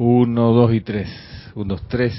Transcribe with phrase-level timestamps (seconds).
[0.00, 1.08] Uno, dos y tres.
[1.56, 2.14] Uno, dos, tres.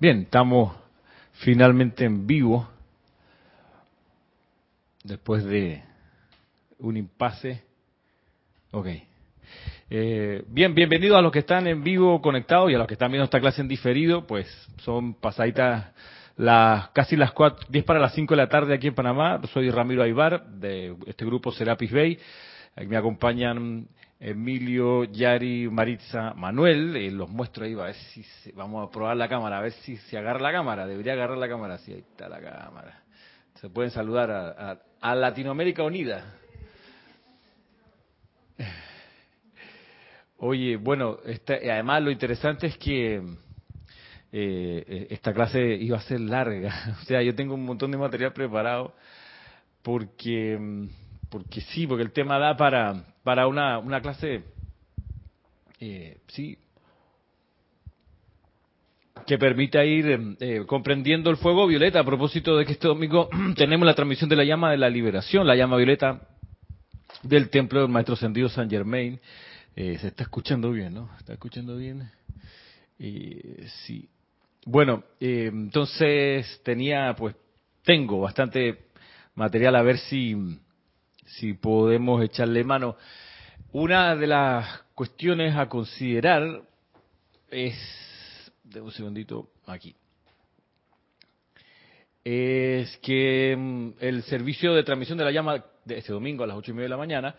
[0.00, 0.72] Bien, estamos
[1.34, 2.68] finalmente en vivo.
[5.04, 5.84] Después de
[6.80, 7.62] un impasse.
[8.72, 8.88] Ok.
[9.90, 13.12] Eh, bien, bienvenidos a los que están en vivo conectados y a los que están
[13.12, 14.26] viendo esta clase en diferido.
[14.26, 14.48] Pues
[14.78, 15.92] son pasaditas
[16.36, 19.40] las casi las cuatro, 10 para las 5 de la tarde aquí en Panamá.
[19.52, 22.18] Soy Ramiro Aybar de este grupo Serapis Bay.
[22.86, 26.96] Me acompañan Emilio, Yari, Maritza, Manuel.
[26.96, 29.96] Eh, los muestro ahí, a ver si vamos a probar la cámara, a ver si
[29.96, 30.86] se agarra la cámara.
[30.86, 31.78] Debería agarrar la cámara.
[31.78, 33.02] Sí, ahí está la cámara.
[33.60, 36.36] Se pueden saludar a, a Latinoamérica Unida.
[40.38, 43.22] Oye, bueno, este, además lo interesante es que
[44.32, 46.96] eh, esta clase iba a ser larga.
[47.02, 48.94] O sea, yo tengo un montón de material preparado
[49.82, 50.88] porque,
[51.30, 54.42] porque sí, porque el tema da para, para una, una clase,
[55.80, 56.58] eh, sí,
[59.26, 63.86] que permita ir eh, comprendiendo el fuego violeta a propósito de que este domingo tenemos
[63.86, 66.28] la transmisión de la llama de la liberación, la llama violeta
[67.22, 69.20] del templo del Maestro Ascendido San Germain.
[69.76, 71.10] Eh, se está escuchando bien, ¿no?
[71.18, 72.10] ¿Está escuchando bien?
[72.98, 74.08] Eh, sí.
[74.66, 77.34] Bueno, eh, entonces tenía, pues,
[77.82, 78.86] tengo bastante
[79.34, 80.36] material a ver si,
[81.38, 82.96] si podemos echarle mano.
[83.72, 86.62] Una de las cuestiones a considerar
[87.50, 87.76] es,
[88.64, 89.94] de un segundito, aquí,
[92.24, 96.56] es que mm, el servicio de transmisión de la llama de este domingo a las
[96.56, 97.34] ocho y media de la mañana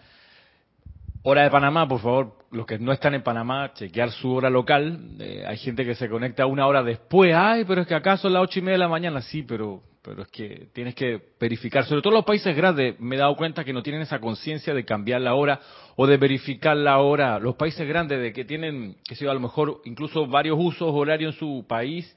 [1.24, 5.18] Hora de Panamá, por favor, los que no están en Panamá, chequear su hora local.
[5.20, 7.36] Eh, hay gente que se conecta una hora después.
[7.36, 9.22] Ay, pero es que acá son las ocho y media de la mañana.
[9.22, 11.86] Sí, pero, pero es que tienes que verificar.
[11.86, 14.84] Sobre todo los países grandes, me he dado cuenta que no tienen esa conciencia de
[14.84, 15.60] cambiar la hora
[15.96, 17.40] o de verificar la hora.
[17.40, 21.36] Los países grandes, de que tienen, que sé a lo mejor incluso varios usos horarios
[21.36, 22.16] en su país,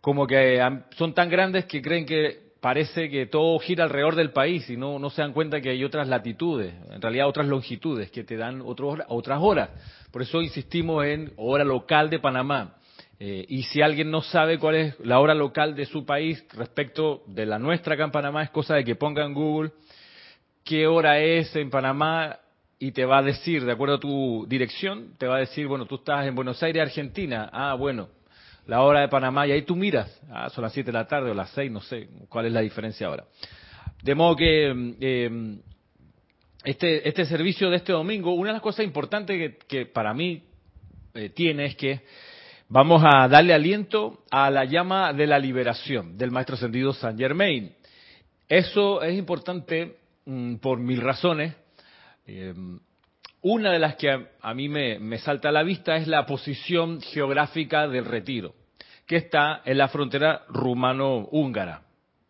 [0.00, 0.60] como que
[0.96, 4.98] son tan grandes que creen que parece que todo gira alrededor del país y no,
[4.98, 8.62] no se dan cuenta que hay otras latitudes, en realidad otras longitudes que te dan
[8.64, 9.70] otras horas.
[10.10, 12.77] Por eso insistimos en hora local de Panamá.
[13.20, 17.24] Eh, y si alguien no sabe cuál es la hora local de su país respecto
[17.26, 19.72] de la nuestra acá en Panamá, es cosa de que ponga en Google
[20.64, 22.38] qué hora es en Panamá
[22.78, 25.86] y te va a decir, de acuerdo a tu dirección, te va a decir, bueno,
[25.86, 27.48] tú estás en Buenos Aires, Argentina.
[27.52, 28.08] Ah, bueno,
[28.66, 31.30] la hora de Panamá, y ahí tú miras, ah, son las 7 de la tarde
[31.30, 33.24] o las 6, no sé cuál es la diferencia ahora.
[34.02, 35.58] De modo que eh,
[36.62, 40.42] este, este servicio de este domingo, una de las cosas importantes que, para mí
[41.14, 42.02] eh, tiene es que
[42.68, 47.74] vamos a darle aliento a la llama de la liberación del Maestro Ascendido San Germain.
[48.48, 49.96] Eso es importante
[50.26, 51.54] mm, por mil razones.
[52.26, 52.54] Eh,
[53.40, 57.86] una de las que a, mí me, salta a la vista es la posición geográfica
[57.88, 58.54] del retiro,
[59.06, 61.82] que está en la frontera rumano-húngara,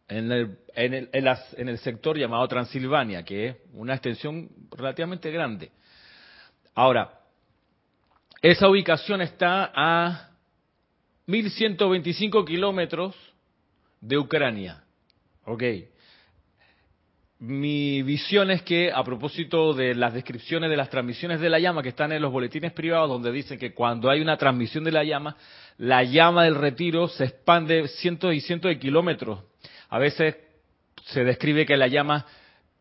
[0.06, 5.70] en el, en el sector llamado Transilvania, que es una extensión relativamente grande.
[6.74, 7.17] Ahora,
[8.42, 10.30] esa ubicación está a
[11.26, 13.14] 1.125 kilómetros
[14.00, 14.84] de Ucrania.
[15.44, 15.62] Ok
[17.40, 21.82] mi visión es que a propósito de las descripciones de las transmisiones de la llama
[21.82, 25.04] que están en los boletines privados donde dicen que cuando hay una transmisión de la
[25.04, 25.36] llama,
[25.76, 29.44] la llama del retiro se expande cientos y cientos de kilómetros.
[29.88, 30.36] A veces
[31.06, 32.26] se describe que la llama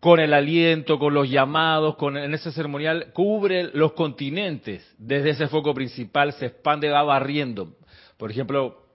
[0.08, 4.96] con el aliento, con los llamados, con en ese ceremonial cubre los continentes.
[4.98, 7.76] Desde ese foco principal se expande, va barriendo.
[8.16, 8.86] Por ejemplo,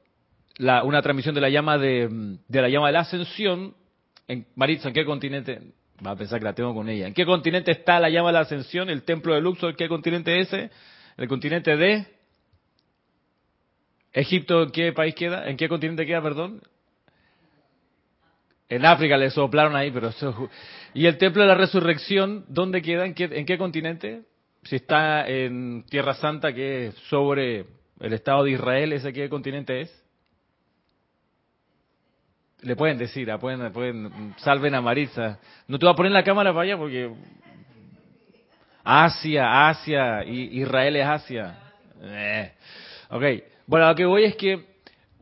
[0.58, 3.74] una transmisión de la llama de, de la llama de la ascensión
[4.26, 5.60] en, Maritza, ¿en qué continente?
[6.02, 7.08] Va a pensar que la tengo con ella.
[7.08, 9.76] ¿En qué continente está la llama de la ascensión, el templo de Luxor?
[9.76, 10.70] ¿Qué continente es ese?
[11.18, 12.06] El continente de
[14.14, 15.46] Egipto, ¿en qué país queda?
[15.46, 16.62] ¿En qué continente queda, perdón?
[18.72, 20.48] En África le soplaron ahí, pero eso...
[20.94, 23.04] ¿Y el templo de la resurrección, dónde queda?
[23.04, 24.22] ¿En qué, en qué continente?
[24.62, 27.66] Si está en Tierra Santa, que es sobre
[28.00, 30.04] el Estado de Israel, ¿ese qué continente es?
[32.62, 35.38] Le pueden decir, pueden, pueden, salven a Maritza.
[35.68, 37.12] No te voy a poner la cámara para allá porque
[38.82, 41.58] Asia, Asia, Israel es Asia.
[42.00, 42.52] Eh.
[43.10, 43.22] Ok,
[43.66, 44.71] bueno, lo que voy es que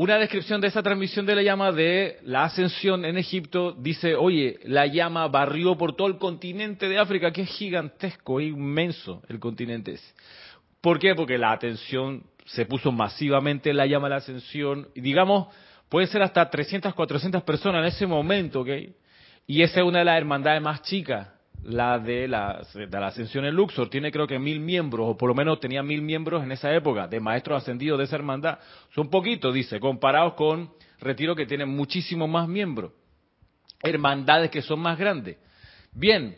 [0.02, 4.58] una descripción de esa transmisión de la llama de la ascensión en Egipto dice, oye,
[4.64, 9.92] la llama barrió por todo el continente de África, que es gigantesco, inmenso el continente
[9.92, 10.14] ese.
[10.80, 11.14] ¿Por qué?
[11.14, 15.48] Porque la atención se puso masivamente en la llama de la ascensión, y digamos,
[15.90, 18.68] Puede ser hasta 300, 400 personas en ese momento, ¿ok?
[19.48, 21.28] Y esa es una de las hermandades más chicas
[21.64, 23.88] la de la, de la ascensión en Luxor.
[23.90, 27.06] Tiene creo que mil miembros, o por lo menos tenía mil miembros en esa época,
[27.06, 28.58] de maestros ascendidos de esa hermandad.
[28.94, 30.70] Son poquitos, dice, comparados con
[31.00, 32.92] Retiro que tiene muchísimos más miembros.
[33.82, 35.38] Hermandades que son más grandes.
[35.92, 36.36] Bien,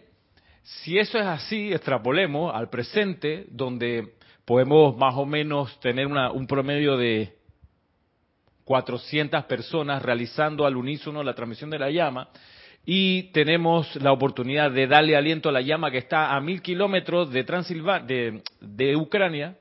[0.62, 4.14] si eso es así, extrapolemos al presente, donde
[4.44, 7.36] podemos más o menos tener un promedio de
[8.64, 12.28] 400 personas realizando al unísono la transmisión de la llama
[12.84, 17.30] y tenemos la oportunidad de darle aliento a la llama que está a mil kilómetros
[17.30, 19.56] de, Transilvania, de, Ucrania.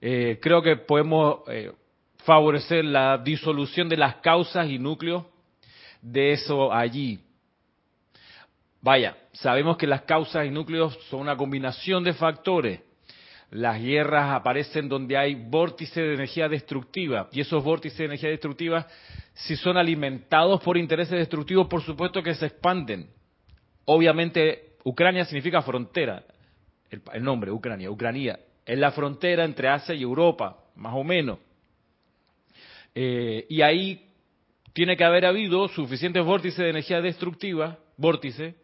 [0.00, 1.72] Eh, creo que podemos eh,
[2.24, 5.24] favorecer la disolución de las causas y núcleos
[6.02, 7.20] de eso allí.
[8.82, 12.80] Vaya, sabemos que las causas y núcleos son una combinación de factores
[13.50, 18.86] las guerras aparecen donde hay vórtices de energía destructiva y esos vórtices de energía destructiva,
[19.34, 23.08] si son alimentados por intereses destructivos, por supuesto que se expanden.
[23.84, 26.24] Obviamente, Ucrania significa frontera,
[26.90, 31.38] el, nombre, Ucrania, Ucrania, es la frontera entre Asia y Europa, más o menos.
[32.94, 34.10] Eh, y ahí
[34.72, 38.54] tiene que haber habido suficientes vórtices de energía destructiva, vórtices,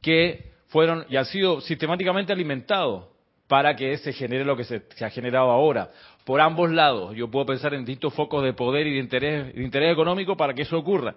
[0.00, 3.11] que fueron y han sido sistemáticamente alimentados
[3.52, 5.90] para que se genere lo que se, ha generado ahora.
[6.24, 9.62] Por ambos lados, yo puedo pensar en distintos focos de poder y de interés, de
[9.62, 11.16] interés económico para que eso ocurra,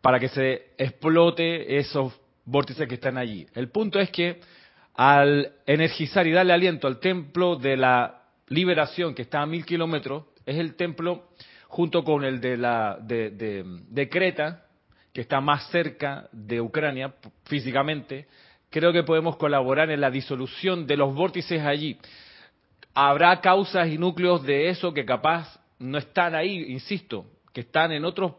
[0.00, 3.46] para que se explote esos vórtices que están allí.
[3.54, 4.40] El punto es que
[4.94, 10.24] al energizar y darle aliento al templo de la liberación que está a mil kilómetros,
[10.46, 11.28] es el templo
[11.68, 14.64] junto con el de, la, de Creta,
[15.12, 17.12] que está más cerca de Ucrania
[17.44, 18.26] físicamente,
[18.70, 21.98] creo que podemos colaborar en la disolución de los vórtices allí.
[22.94, 28.04] Habrá causas y núcleos de eso que capaz no están ahí, insisto, que están en
[28.04, 28.34] otros,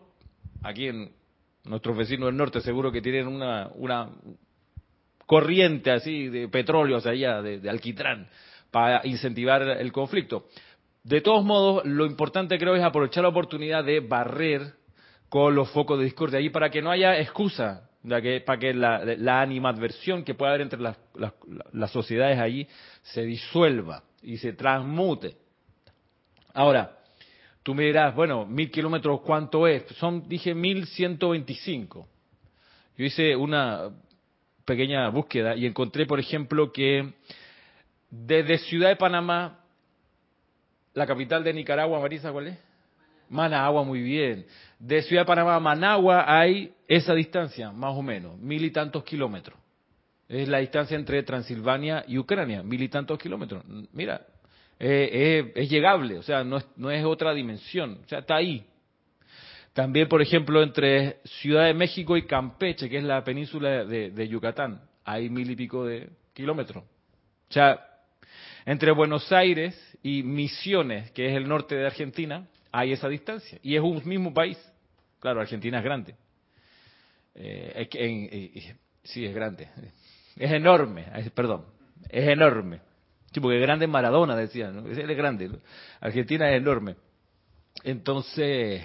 [0.64, 1.12] aquí en
[1.66, 4.10] nuestros vecinos del norte seguro que tienen una, una
[5.26, 8.28] corriente así de petróleo hacia allá, de, de alquitrán,
[8.72, 10.48] para incentivar el conflicto.
[11.04, 14.76] De todos modos, lo importante creo es aprovechar la oportunidad de barrer
[15.30, 20.24] con los focos de discordia allí para que no haya excusa para que la, animadversión
[20.24, 22.68] que pueda haber entre las, sociedades allí
[23.04, 25.36] se disuelva y se transmute.
[26.54, 26.98] Ahora,
[27.64, 29.84] tú me dirás, bueno, mil kilómetros, ¿cuánto es?
[29.98, 32.08] Son, dije, mil ciento veinticinco.
[32.98, 33.90] Yo hice una
[34.66, 37.14] pequeña búsqueda y encontré, por ejemplo, que
[38.10, 39.60] desde Ciudad de Panamá,
[40.94, 42.71] la capital de Nicaragua, Marisa, ¿cuál es?
[43.32, 44.46] Managua, muy bien.
[44.78, 49.04] De Ciudad de Panamá a Managua hay esa distancia, más o menos, mil y tantos
[49.04, 49.58] kilómetros.
[50.28, 53.64] Es la distancia entre Transilvania y Ucrania, mil y tantos kilómetros.
[53.94, 54.26] Mira,
[54.78, 58.66] es llegable, o sea, no es, no es otra dimensión, o sea, está ahí.
[59.74, 64.28] También, por ejemplo, entre Ciudad de México y Campeche, que es la península de, de
[64.28, 66.84] Yucatán, hay mil y pico de kilómetros.
[66.84, 67.80] O sea,
[68.66, 73.60] entre Buenos Aires y Misiones, que es el norte de Argentina, hay esa distancia.
[73.62, 74.58] Y es un mismo país.
[75.20, 76.16] Claro, Argentina es grande.
[77.36, 79.68] Eh, que eh, sí, es grande.
[80.36, 81.66] Es enorme, perdón,
[82.10, 82.80] es enorme.
[83.32, 84.88] Sí, porque grande Maradona, decía, ¿no?
[84.88, 85.50] Él es grande.
[86.00, 86.96] Argentina es enorme.
[87.84, 88.84] Entonces,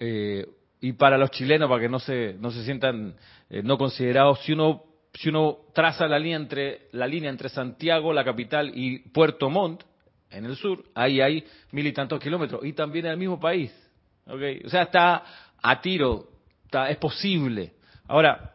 [0.00, 0.46] eh,
[0.80, 3.14] y para los chilenos, para que no se, no se sientan
[3.48, 4.84] no considerados, si uno,
[5.14, 9.84] si uno traza la línea entre, la línea entre Santiago, la capital, y Puerto Montt,
[10.36, 13.72] en el sur, ahí hay mil y tantos kilómetros, y también en el mismo país.
[14.26, 14.60] ¿okay?
[14.64, 15.24] O sea, está
[15.62, 16.28] a tiro,
[16.64, 17.74] está, es posible.
[18.06, 18.54] Ahora,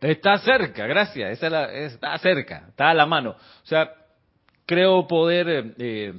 [0.00, 3.30] está cerca, gracias, esa está cerca, está a la mano.
[3.30, 3.92] O sea,
[4.64, 6.14] creo poder eh,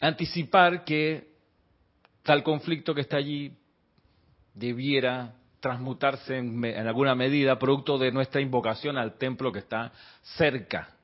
[0.00, 1.28] anticipar que
[2.22, 3.56] tal conflicto que está allí
[4.54, 10.95] debiera transmutarse en, en, alguna medida producto de nuestra invocación al templo que está cerca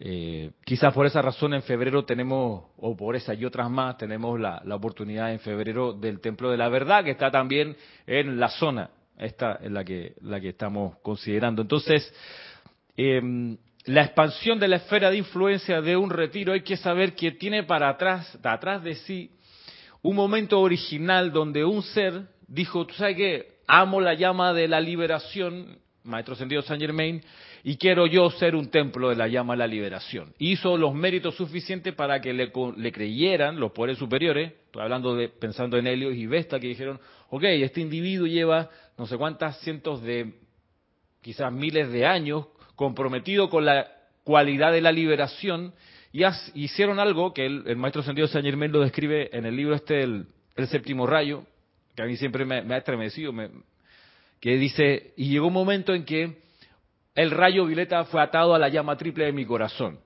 [0.00, 4.40] eh, quizás por esa razón en febrero tenemos, o por esa y otras más, tenemos
[4.40, 8.90] la, oportunidad en febrero del Templo de la Verdad, que está también en la zona,
[9.16, 11.62] esta en la que, la que estamos considerando.
[11.62, 12.12] Entonces,
[12.96, 17.32] em, la expansión de la esfera de influencia de un retiro hay que saber que
[17.32, 19.30] tiene para atrás, atrás de sí,
[20.02, 24.80] un momento original donde un ser dijo, tú sabes que amo la llama de la
[24.80, 27.22] liberación, Maestro Sentido Saint Germain,
[27.66, 30.34] y quiero yo ser un templo de la llama de la liberación.
[30.38, 32.52] Hizo los méritos suficientes para que le,
[32.92, 37.42] creyeran los poderes superiores, estoy hablando de, pensando en Helios y Vesta, que dijeron, ok,
[37.44, 38.68] este individuo lleva
[38.98, 40.34] no sé cuántas cientos de,
[41.22, 43.90] quizás miles de años comprometido con la
[44.24, 45.72] cualidad de la liberación,
[46.12, 46.22] y
[46.54, 50.26] hicieron algo que el, maestro Sentido Saint Germain lo describe en el libro este, el,
[50.68, 51.44] séptimo rayo,
[51.96, 53.48] que a mí siempre me, ha estremecido, me,
[54.38, 56.44] que dice, y llegó un momento en que
[57.14, 59.98] el rayo violeta fue atado a la llama triple de mi corazón,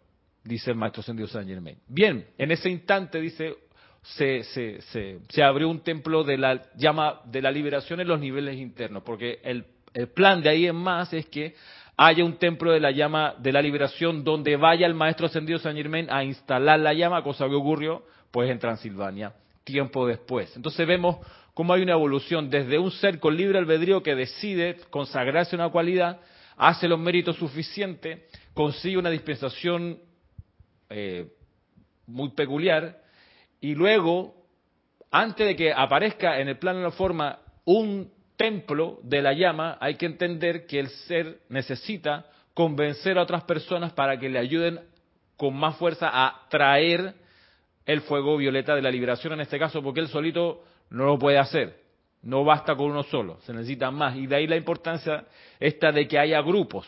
[0.44, 1.78] dice el maestro Ascendido Saint Germain.
[1.88, 3.54] Bien, en ese instante, dice,
[4.02, 8.20] se, se, se, se, abrió un templo de la llama de la liberación en los
[8.20, 11.54] niveles internos, porque el, el plan de ahí en más es que
[11.96, 15.76] haya un templo de la llama de la liberación donde vaya el maestro ascendido San
[15.76, 19.32] Germain a instalar la llama, cosa que ocurrió pues en Transilvania
[19.68, 20.54] tiempo después.
[20.56, 21.18] Entonces vemos
[21.52, 25.68] cómo hay una evolución desde un ser con libre albedrío que decide consagrarse a una
[25.68, 26.20] cualidad,
[26.58, 28.20] hace los méritos suficientes,
[28.52, 29.98] consigue una dispensación
[30.90, 31.28] eh,
[32.06, 33.00] muy peculiar
[33.60, 34.34] y luego,
[35.10, 39.78] antes de que aparezca en el plano de la forma un templo de la llama,
[39.80, 44.80] hay que entender que el ser necesita convencer a otras personas para que le ayuden
[45.36, 47.14] con más fuerza a traer
[47.86, 51.38] el fuego violeta de la liberación en este caso, porque él solito no lo puede
[51.38, 51.87] hacer.
[52.22, 54.16] No basta con uno solo, se necesita más.
[54.16, 55.24] Y de ahí la importancia
[55.60, 56.86] esta de que haya grupos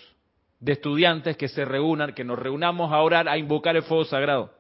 [0.59, 4.53] de estudiantes que se reúnan, que nos reunamos a orar, a invocar el fuego sagrado.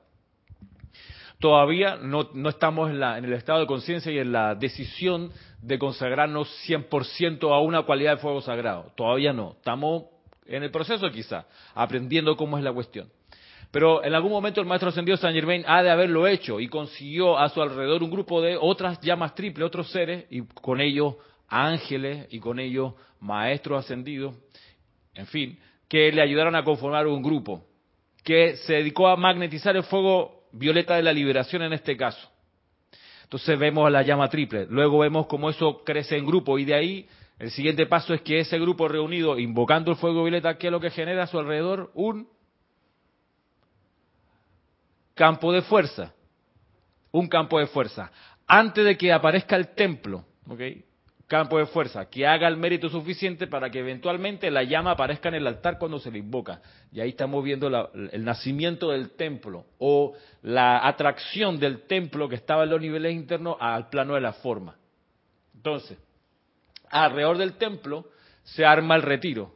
[1.38, 5.32] Todavía no, no estamos en, la, en el estado de conciencia y en la decisión
[5.62, 8.92] de consagrarnos 100% a una cualidad de fuego sagrado.
[8.94, 9.52] Todavía no.
[9.52, 10.04] Estamos
[10.46, 13.08] en el proceso quizá, aprendiendo cómo es la cuestión.
[13.70, 17.38] Pero en algún momento el maestro ascendido San Germain ha de haberlo hecho y consiguió
[17.38, 21.14] a su alrededor un grupo de otras llamas triples, otros seres, y con ellos
[21.48, 24.34] ángeles y con ellos maestros ascendidos,
[25.14, 25.58] en fin,
[25.88, 27.64] que le ayudaron a conformar un grupo
[28.24, 32.28] que se dedicó a magnetizar el fuego violeta de la liberación en este caso.
[33.24, 34.66] Entonces vemos la llama triple.
[34.68, 37.08] Luego vemos cómo eso crece en grupo y de ahí
[37.38, 40.80] el siguiente paso es que ese grupo reunido invocando el fuego violeta, ¿qué es lo
[40.80, 41.90] que genera a su alrededor?
[41.94, 42.28] Un
[45.20, 46.14] campo de fuerza.
[47.12, 48.10] Un campo de fuerza.
[48.46, 50.62] Antes de que aparezca el templo, ¿ok?
[51.26, 55.34] campo de fuerza, que haga el mérito suficiente para que eventualmente la llama aparezca en
[55.34, 56.62] el altar cuando se le invoca.
[56.90, 62.64] Y ahí estamos viendo el nacimiento del templo o la atracción del templo que estaba
[62.64, 64.74] en los niveles internos al plano de la forma.
[65.54, 65.98] Entonces,
[66.88, 68.06] alrededor del templo
[68.42, 69.54] se arma el retiro,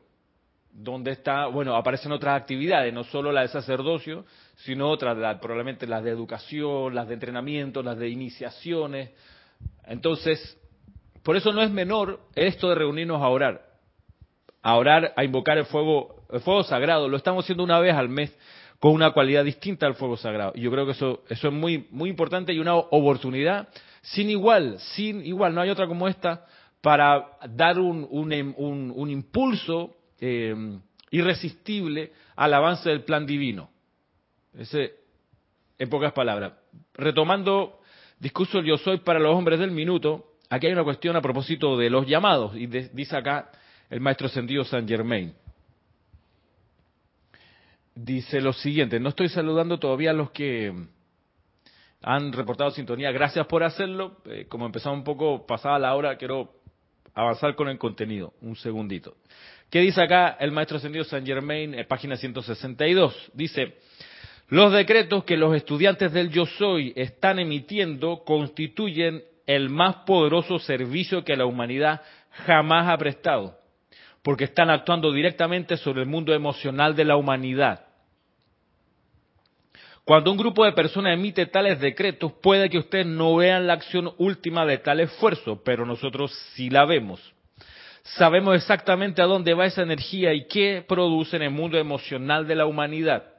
[0.70, 6.04] donde está, bueno, aparecen otras actividades, no solo la de sacerdocio, sino otras, probablemente las
[6.04, 9.10] de educación, las de entrenamiento, las de iniciaciones.
[9.86, 10.58] Entonces,
[11.22, 13.62] por eso no es menor esto de reunirnos a orar,
[14.62, 17.08] a orar, a invocar el fuego, el fuego sagrado.
[17.08, 18.36] Lo estamos haciendo una vez al mes
[18.78, 20.52] con una cualidad distinta al fuego sagrado.
[20.54, 23.68] Y yo creo que eso, es muy, muy importante y una oportunidad
[24.02, 26.44] sin igual, sin igual, no hay otra como esta
[26.82, 30.54] para dar un, un, un, impulso eh,
[31.10, 33.70] irresistible al avance del plan divino.
[34.58, 34.94] Ese,
[35.78, 36.52] en pocas palabras.
[36.94, 37.80] Retomando
[38.18, 41.90] discurso yo soy para los hombres del minuto, aquí hay una cuestión a propósito de
[41.90, 43.50] los llamados, y dice acá
[43.90, 45.34] el maestro ascendido San Germain.
[47.94, 50.72] Dice lo siguiente, no estoy saludando todavía a los que
[52.02, 54.18] han reportado sintonía, gracias por hacerlo.
[54.26, 56.52] Eh, como empezamos un poco pasada la hora, quiero
[57.14, 59.16] avanzar con el contenido, un segundito.
[59.70, 63.30] ¿Qué dice acá el maestro ascendido San Germain, página 162?
[63.32, 63.76] Dice,
[64.48, 71.24] los decretos que los estudiantes del Yo Soy están emitiendo constituyen el más poderoso servicio
[71.24, 73.58] que la humanidad jamás ha prestado,
[74.22, 77.86] porque están actuando directamente sobre el mundo emocional de la humanidad.
[80.04, 84.12] Cuando un grupo de personas emite tales decretos, puede que ustedes no vean la acción
[84.18, 87.32] última de tal esfuerzo, pero nosotros sí la vemos.
[88.02, 92.54] Sabemos exactamente a dónde va esa energía y qué produce en el mundo emocional de
[92.54, 93.33] la humanidad.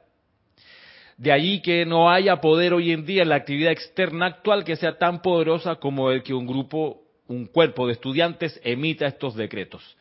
[1.16, 4.76] De allí que no haya poder hoy en día en la actividad externa actual que
[4.76, 9.96] sea tan poderosa como el que un grupo, un cuerpo de estudiantes emita estos decretos.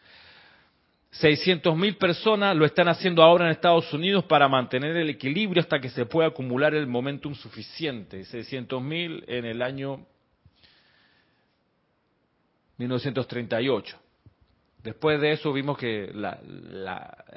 [1.22, 5.90] 600.000 personas lo están haciendo ahora en Estados Unidos para mantener el equilibrio hasta que
[5.90, 8.22] se pueda acumular el momentum suficiente.
[8.24, 10.06] 600.000 en el año
[12.78, 13.98] 1938.
[14.84, 16.12] Después de eso vimos que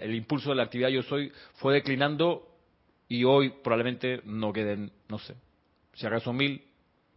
[0.00, 2.47] el impulso de la actividad Yo Soy fue declinando
[3.08, 5.34] y hoy probablemente no queden, no sé,
[5.94, 6.62] si acaso mil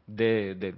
[0.08, 0.76] de,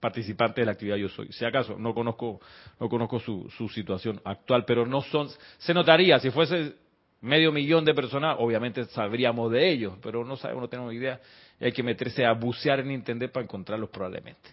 [0.00, 1.28] participantes de la actividad Yo Soy.
[1.32, 2.40] Si acaso, no conozco,
[2.80, 5.28] no conozco su, su situación actual, pero no son,
[5.58, 6.74] se notaría, si fuese
[7.20, 11.20] medio millón de personas, obviamente sabríamos de ellos, pero no sabemos, no tenemos idea,
[11.60, 14.50] hay que meterse a bucear en Internet para encontrarlos probablemente.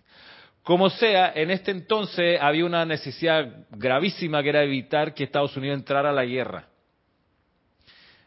[0.63, 5.77] Como sea, en este entonces había una necesidad gravísima que era evitar que Estados Unidos
[5.77, 6.69] entrara a la guerra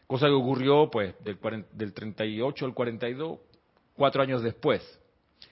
[0.07, 1.37] cosa que ocurrió pues del,
[1.73, 3.39] del 38 al 42,
[3.93, 4.81] cuatro años después.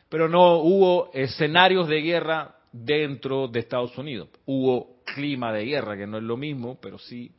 [0.10, 4.30] Pero no hubo escenarios de guerra dentro de Estados Unidos.
[4.46, 7.32] Hubo clima de guerra, que no es lo mismo, pero sí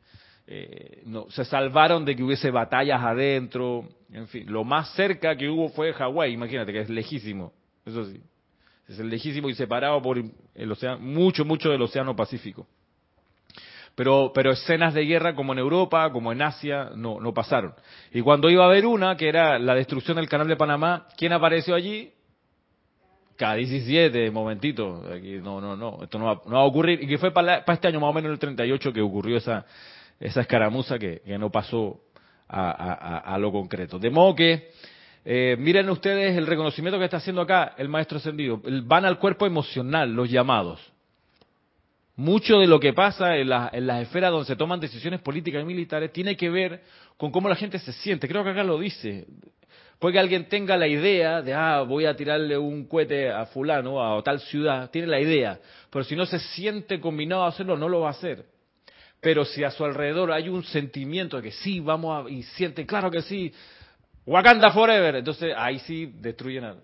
[0.48, 5.48] eh, no, se salvaron de que hubiese batallas adentro, en fin, lo más cerca que
[5.48, 7.52] hubo fue Hawái, imagínate que es lejísimo,
[7.84, 8.20] eso sí,
[8.88, 10.22] es lejísimo y separado por
[10.54, 12.68] el océano, mucho, mucho del océano Pacífico.
[13.96, 17.74] Pero, pero escenas de guerra como en Europa, como en Asia, no, no pasaron.
[18.12, 21.32] Y cuando iba a haber una, que era la destrucción del canal de Panamá, ¿quién
[21.32, 22.12] apareció allí?
[23.36, 27.18] K-17, momentito, aquí, no, no, no, esto no va, no va, a ocurrir, y que
[27.18, 29.64] fue para, para este año más o menos el 38 que ocurrió esa,
[30.20, 32.00] esa escaramuza que, no pasó
[32.48, 33.98] a, lo concreto.
[33.98, 34.70] De modo que,
[35.24, 38.60] eh, miren ustedes el reconocimiento que está haciendo acá el maestro ascendido.
[38.84, 40.80] Van al cuerpo emocional los llamados.
[42.16, 45.66] Mucho de lo que pasa en, en las esferas donde se toman decisiones políticas y
[45.66, 46.82] militares tiene que ver
[47.16, 48.26] con cómo la gente se siente.
[48.26, 49.26] Creo que acá lo dice.
[49.98, 54.18] Puede que alguien tenga la idea de, ah, voy a tirarle un cohete a fulano,
[54.18, 55.58] a tal ciudad, tiene la idea,
[55.90, 58.44] pero si no se siente combinado a hacerlo, no lo va a hacer.
[59.20, 62.84] Pero si a su alrededor hay un sentimiento de que sí, vamos a, y siente,
[62.84, 63.52] claro que sí,
[64.26, 66.76] Wakanda Forever, entonces ahí sí destruyen, a,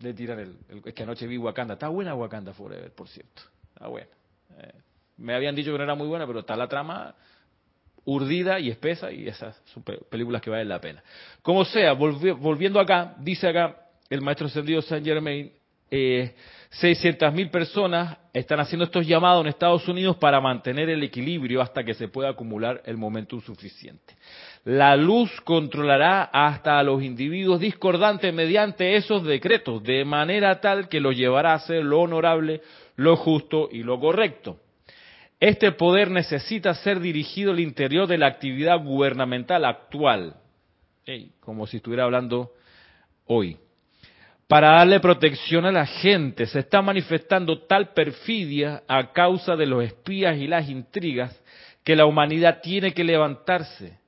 [0.00, 0.56] le tiran el,
[0.86, 3.42] Es que anoche vi Wakanda, está buena Wakanda Forever, por cierto,
[3.74, 4.15] está buena.
[4.58, 4.72] Eh,
[5.18, 7.14] me habían dicho que no era muy buena, pero está la trama
[8.04, 11.02] urdida y espesa y esas son películas que valen la pena.
[11.42, 13.76] Como sea, volviendo acá, dice acá
[14.08, 15.52] el maestro ascendido Saint Germain,
[15.90, 16.34] eh,
[16.80, 21.94] 600.000 personas están haciendo estos llamados en Estados Unidos para mantener el equilibrio hasta que
[21.94, 24.14] se pueda acumular el momentum suficiente.
[24.64, 31.00] La luz controlará hasta a los individuos discordantes mediante esos decretos, de manera tal que
[31.00, 32.60] los llevará a hacer lo honorable,
[32.96, 34.58] lo justo y lo correcto.
[35.38, 40.36] Este poder necesita ser dirigido al interior de la actividad gubernamental actual,
[41.40, 42.52] como si estuviera hablando
[43.26, 43.58] hoy
[44.48, 46.46] para darle protección a la gente.
[46.46, 51.42] Se está manifestando tal perfidia a causa de los espías y las intrigas
[51.84, 53.98] que la humanidad tiene que levantarse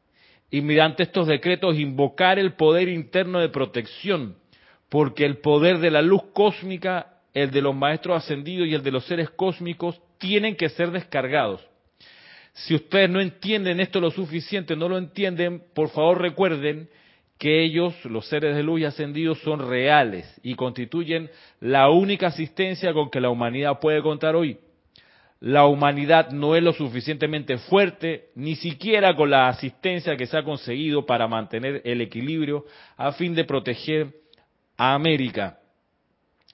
[0.50, 4.36] y mediante estos decretos invocar el poder interno de protección,
[4.88, 8.90] porque el poder de la luz cósmica, el de los maestros ascendidos y el de
[8.90, 11.66] los seres cósmicos tienen que ser descargados.
[12.52, 16.88] Si ustedes no entienden esto lo suficiente, no lo entienden, por favor recuerden
[17.38, 22.92] que ellos, los seres de luz y ascendidos, son reales y constituyen la única asistencia
[22.92, 24.58] con que la humanidad puede contar hoy.
[25.40, 30.42] La humanidad no es lo suficientemente fuerte, ni siquiera con la asistencia que se ha
[30.42, 32.64] conseguido para mantener el equilibrio
[32.96, 34.08] a fin de proteger
[34.76, 35.57] a América.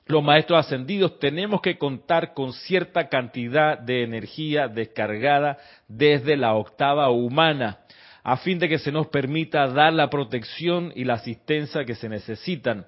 [0.06, 7.10] Los maestros ascendidos tenemos que contar con cierta cantidad de energía descargada desde la octava
[7.10, 7.80] humana
[8.24, 12.08] a fin de que se nos permita dar la protección y la asistencia que se
[12.08, 12.86] necesitan.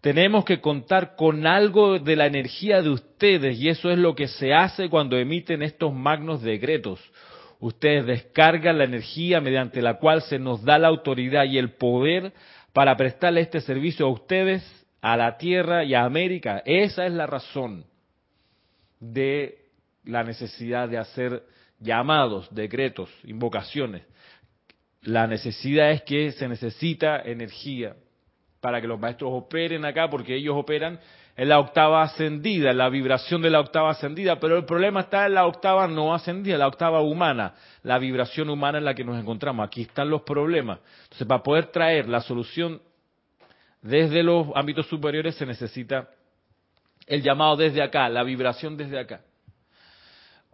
[0.00, 4.28] Tenemos que contar con algo de la energía de ustedes y eso es lo que
[4.28, 6.98] se hace cuando emiten estos magnos decretos.
[7.60, 12.32] Ustedes descargan la energía mediante la cual se nos da la autoridad y el poder
[12.72, 14.64] para prestarle este servicio a ustedes,
[15.02, 16.62] a la Tierra y a América.
[16.64, 17.84] Esa es la razón
[19.00, 19.58] de
[20.04, 21.42] la necesidad de hacer
[21.80, 24.04] llamados, decretos, invocaciones.
[25.02, 27.96] La necesidad es que se necesita energía
[28.60, 31.00] para que los maestros operen acá, porque ellos operan
[31.36, 35.26] en la octava ascendida, en la vibración de la octava ascendida, pero el problema está
[35.26, 39.18] en la octava no ascendida, la octava humana, la vibración humana en la que nos
[39.18, 39.66] encontramos.
[39.66, 40.78] Aquí están los problemas.
[41.04, 42.80] Entonces, para poder traer la solución
[43.82, 46.08] desde los ámbitos superiores se necesita
[47.06, 49.20] el llamado desde acá, la vibración desde acá.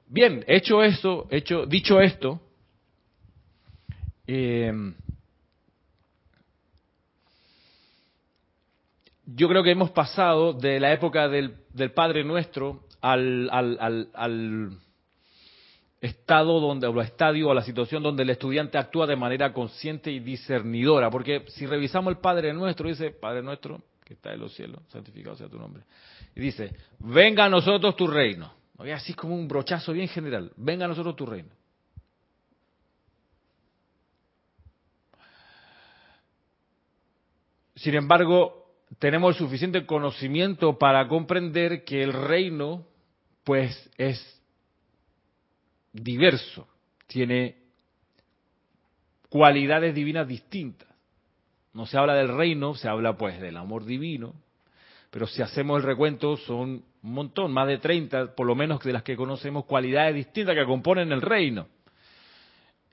[0.06, 2.40] Bien, hecho esto, hecho, dicho esto,
[4.26, 4.72] eh,
[9.26, 11.52] yo creo que hemos pasado de la época del,
[11.94, 14.78] Padre Nuestro al,
[16.00, 20.20] estado donde, o estadio, o la situación donde el estudiante actúa de manera consciente y
[20.20, 21.10] discernidora.
[21.10, 25.36] Porque si revisamos el Padre Nuestro, dice, Padre Nuestro, que está en los cielos, santificado
[25.36, 25.82] sea tu nombre.
[26.34, 28.52] Y dice, venga a nosotros tu reino.
[28.94, 31.50] Así como un brochazo bien general, venga a nosotros tu reino.
[37.74, 38.66] Sin embargo,
[38.98, 42.86] tenemos el suficiente conocimiento para comprender que el reino,
[43.44, 44.37] pues, es
[46.02, 46.66] diverso,
[47.06, 47.56] tiene
[49.28, 50.88] cualidades divinas distintas.
[51.72, 54.34] No se habla del reino, se habla pues del amor divino,
[55.10, 58.92] pero si hacemos el recuento son un montón, más de 30, por lo menos de
[58.92, 61.68] las que conocemos, cualidades distintas que componen el reino.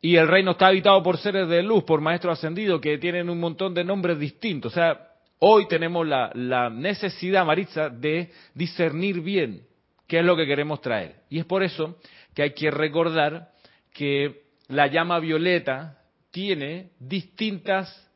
[0.01, 3.39] Y el reino está habitado por seres de luz, por maestros ascendidos que tienen un
[3.39, 4.71] montón de nombres distintos.
[4.71, 9.63] O sea, hoy tenemos la, necesidad, Maritza, de discernir bien
[10.07, 11.21] ¿Qué es lo que queremos traer?
[11.29, 11.97] Y es por eso
[12.33, 13.51] que hay que recordar
[13.93, 18.11] que la llama violeta tiene distintas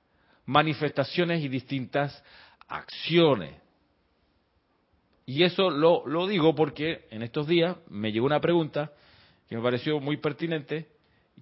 [0.46, 2.24] manifestaciones y distintas
[2.68, 3.56] acciones.
[5.26, 8.92] Y eso lo, lo, digo porque en estos días me llegó una pregunta
[9.48, 10.90] que me pareció muy pertinente,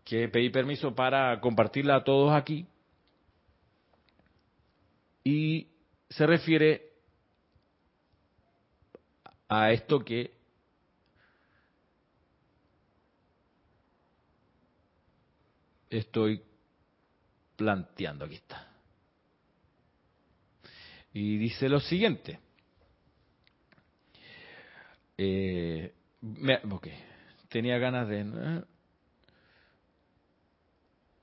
[0.03, 2.67] que pedí permiso para compartirla a todos aquí,
[5.23, 5.67] y
[6.09, 6.91] se refiere
[9.49, 10.36] a esto que
[15.89, 16.41] estoy
[17.55, 18.25] planteando.
[18.25, 18.67] Aquí está.
[21.13, 22.39] Y dice lo siguiente.
[25.17, 25.93] Eh,
[26.69, 26.87] ok,
[27.49, 28.63] tenía ganas de...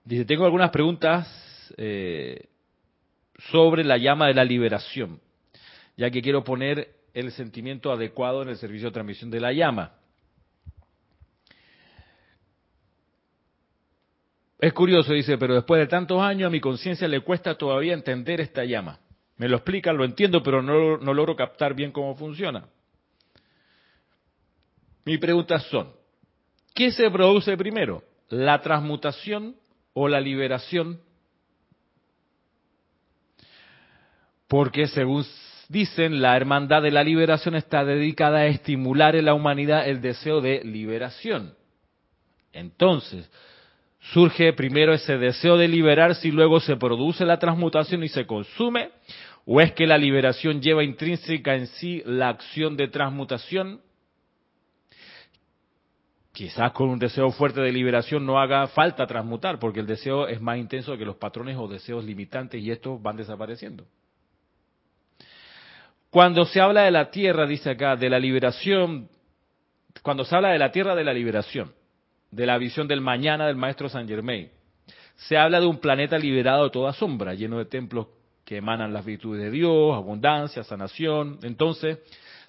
[0.05, 1.27] Dice, tengo algunas preguntas
[1.77, 2.49] eh,
[3.51, 5.21] sobre la llama de la liberación,
[5.97, 9.93] ya que quiero poner el sentimiento adecuado en el servicio de transmisión de la llama.
[14.65, 18.41] Es curioso, dice, pero después de tantos años a mi conciencia le cuesta todavía entender
[18.41, 18.99] esta llama.
[19.37, 22.65] Me lo explican, lo entiendo, pero no, no logro captar bien cómo funciona.
[25.05, 25.93] Mis preguntas son,
[26.75, 28.05] ¿qué se produce primero?
[28.31, 29.55] ¿La transmutación
[29.93, 30.99] o la liberación?
[34.49, 35.27] Porque según
[35.69, 40.41] dicen, la hermandad de la liberación está dedicada a estimular en la humanidad el deseo
[40.41, 41.55] de liberación.
[42.51, 43.31] Entonces,
[44.13, 48.91] surge primero ese deseo de liberarse y luego se produce la transmutación y se consume,
[49.47, 53.81] o es que la liberación lleva intrínseca en sí la acción de transmutación.
[56.33, 60.41] Quizás con un deseo fuerte de liberación no haga falta transmutar, porque el deseo es
[60.41, 63.87] más intenso que los patrones o deseos limitantes y estos van desapareciendo.
[66.11, 69.09] Cuando se habla de la tierra, dice acá, de la liberación,
[70.03, 71.73] cuando se habla de la tierra de la liberación,
[72.35, 74.51] de la visión del mañana del maestro Saint Germain.
[75.17, 78.09] Se habla de un planeta liberado de toda sombra, lleno de templos
[78.45, 81.39] que emanan las virtudes de Dios, abundancia, sanación.
[81.43, 81.99] Entonces,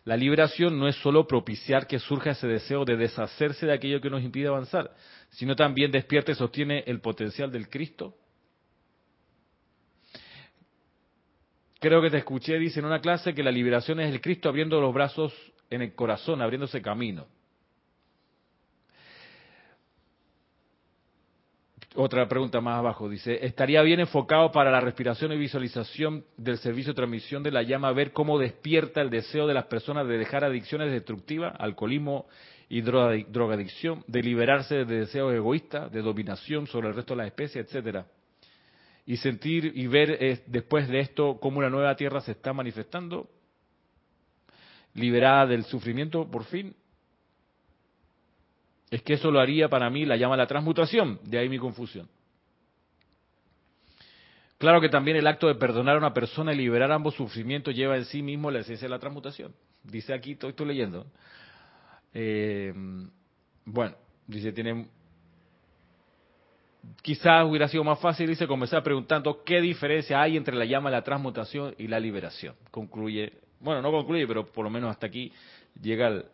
[0.04, 4.10] la liberación no es solo propiciar que surja ese deseo de deshacerse de aquello que
[4.10, 4.92] nos impide avanzar,
[5.30, 8.16] sino también despierta y sostiene el potencial del Cristo.
[11.80, 14.82] Creo que te escuché, dice en una clase, que la liberación es el Cristo abriendo
[14.82, 15.34] los brazos
[15.70, 17.28] en el corazón, abriéndose camino.
[21.98, 26.92] Otra pregunta más abajo dice, ¿estaría bien enfocado para la respiración y visualización del servicio
[26.92, 30.44] de transmisión de la llama ver cómo despierta el deseo de las personas de dejar
[30.44, 32.26] adicciones destructivas, alcoholismo
[32.68, 37.66] y drogadicción, de liberarse de deseos egoístas, de dominación sobre el resto de las especies,
[37.66, 38.06] etcétera?
[39.06, 43.30] Y sentir y ver eh, después de esto cómo una nueva tierra se está manifestando,
[44.96, 46.76] liberada del sufrimiento por fin,
[48.92, 52.08] es que eso lo haría para mí, la llama la transmutación, de ahí mi confusión.
[54.58, 57.98] Claro que también el acto de perdonar a una persona y liberar ambos sufrimientos lleva
[57.98, 59.54] en sí mismo la esencia de la transmutación.
[59.84, 61.06] Dice aquí, estoy, estoy leyendo.
[62.14, 62.74] Eh,
[63.66, 63.96] bueno,
[64.28, 64.88] dice, tiene...
[67.02, 70.96] Quizás hubiera sido más fácil, dice, comenzar preguntando qué diferencia hay entre la llama de
[70.96, 72.56] la transmutación y la liberación.
[72.72, 75.34] Concluye, bueno, no concluye, pero por lo menos hasta aquí
[75.82, 76.26] llega el,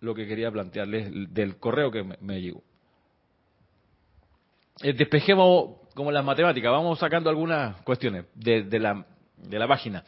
[0.00, 2.62] lo que quería plantearles del correo que me, llegó.
[4.82, 9.04] Eh, despejemos como las matemáticas, vamos sacando algunas cuestiones de, la,
[9.36, 10.04] de la página.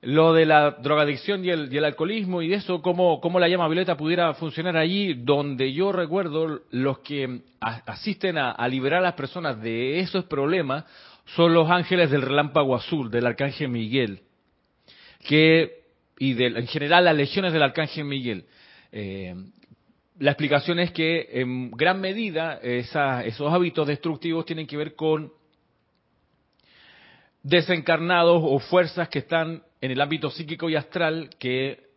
[0.00, 4.34] Lo de la drogadicción y el, alcoholismo y eso, cómo, cómo, la llama violeta pudiera
[4.34, 10.00] funcionar allí, donde yo recuerdo los que asisten a, a liberar a las personas de
[10.00, 10.84] esos problemas
[11.36, 14.22] son los ángeles del relámpago azul, del arcángel Miguel,
[15.26, 15.82] que
[16.18, 18.44] y de, en general las legiones del arcángel Miguel
[18.92, 19.34] eh,
[20.18, 25.32] la explicación es que en gran medida esos hábitos destructivos tienen que ver con
[27.42, 31.88] desencarnados o fuerzas que están en el ámbito psíquico y astral que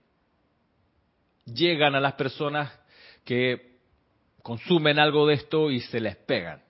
[1.46, 2.72] llegan a las personas
[3.24, 3.76] que
[4.42, 6.62] consumen algo de esto y se les pegan,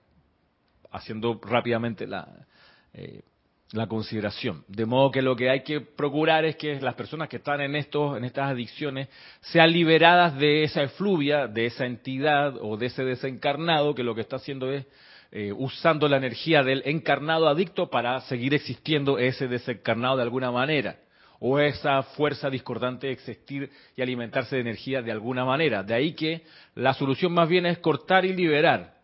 [0.90, 2.46] haciendo rápidamente la,
[2.92, 3.22] eh,
[3.72, 4.64] la consideración.
[4.68, 7.74] De modo que lo que hay que procurar es que las personas que están en
[7.74, 9.08] estos, en estas adicciones,
[9.40, 14.20] sean liberadas de esa efluvia, de esa entidad o de ese desencarnado que lo que
[14.20, 14.86] está haciendo es
[15.32, 21.00] eh, usando la energía del encarnado adicto para seguir existiendo ese desencarnado de alguna manera.
[21.38, 25.82] O esa fuerza discordante de existir y alimentarse de energía de alguna manera.
[25.82, 28.95] De ahí que la solución más bien es cortar y liberar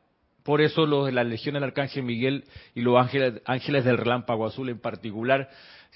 [0.43, 4.69] Por eso los de la Legión del Arcángel Miguel y los ángeles, del Relámpago Azul
[4.69, 5.49] en particular,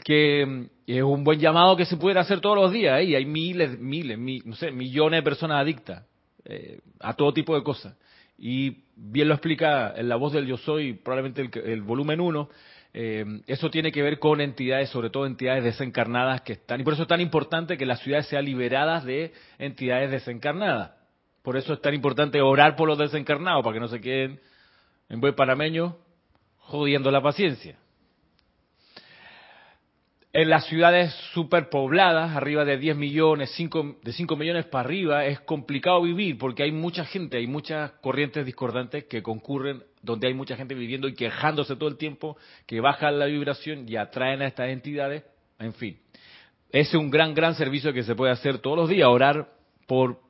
[0.05, 3.03] que mm, es un buen llamado que se puede hacer todos los días.
[3.03, 6.05] y hay miles, miles, no sé, millones de personas adictas
[6.45, 7.97] eh, a todo tipo de cosas.
[8.39, 12.49] Y bien lo explica en la voz del Yo Soy, probablemente el, el volumen 1,
[12.99, 16.95] eh, eso tiene que ver con entidades, sobre todo entidades desencarnadas que están, y por
[16.95, 20.93] eso es tan importante que las ciudades sean liberadas de entidades desencarnadas.
[21.47, 24.41] Por eso es tan importante orar por los desencarnados, para que no se queden
[25.09, 25.97] en buen panameño
[26.59, 27.79] jodiendo la paciencia.
[30.33, 36.03] En las ciudades superpobladas, arriba de 10 millones, de 5 millones para arriba, es complicado
[36.03, 40.75] vivir porque hay mucha gente, hay muchas corrientes discordantes que concurren donde hay mucha gente
[40.75, 45.23] viviendo y quejándose todo el tiempo, que bajan la vibración y atraen a estas entidades.
[45.61, 45.97] En fin,
[46.71, 49.49] ese es un gran, gran servicio que se puede hacer todos los días, orar
[49.87, 50.26] por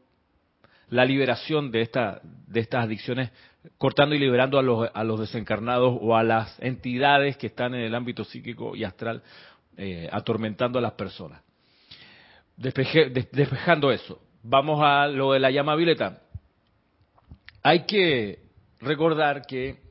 [0.89, 3.31] la liberación de, esta, de estas adicciones,
[3.79, 7.81] cortando y liberando a los, a los desencarnados o a las entidades que están en
[7.81, 9.23] el ámbito psíquico y astral
[9.77, 11.43] eh, atormentando a las personas.
[12.57, 16.23] despejando eso, vamos a lo de la llama violeta.
[17.63, 18.39] Hay que
[18.81, 19.87] recordar que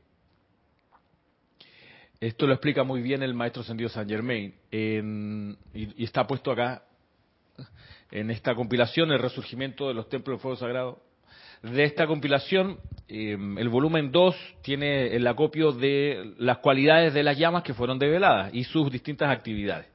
[2.20, 6.82] esto lo explica muy bien el maestro Sendido San Germain y, está puesto acá
[8.10, 11.02] en esta compilación, el resurgimiento de los templos de fuego sagrado.
[11.62, 17.38] De esta compilación, em, el volumen 2 tiene el acopio de las cualidades de las
[17.38, 19.86] llamas que fueron develadas y sus distintas actividades.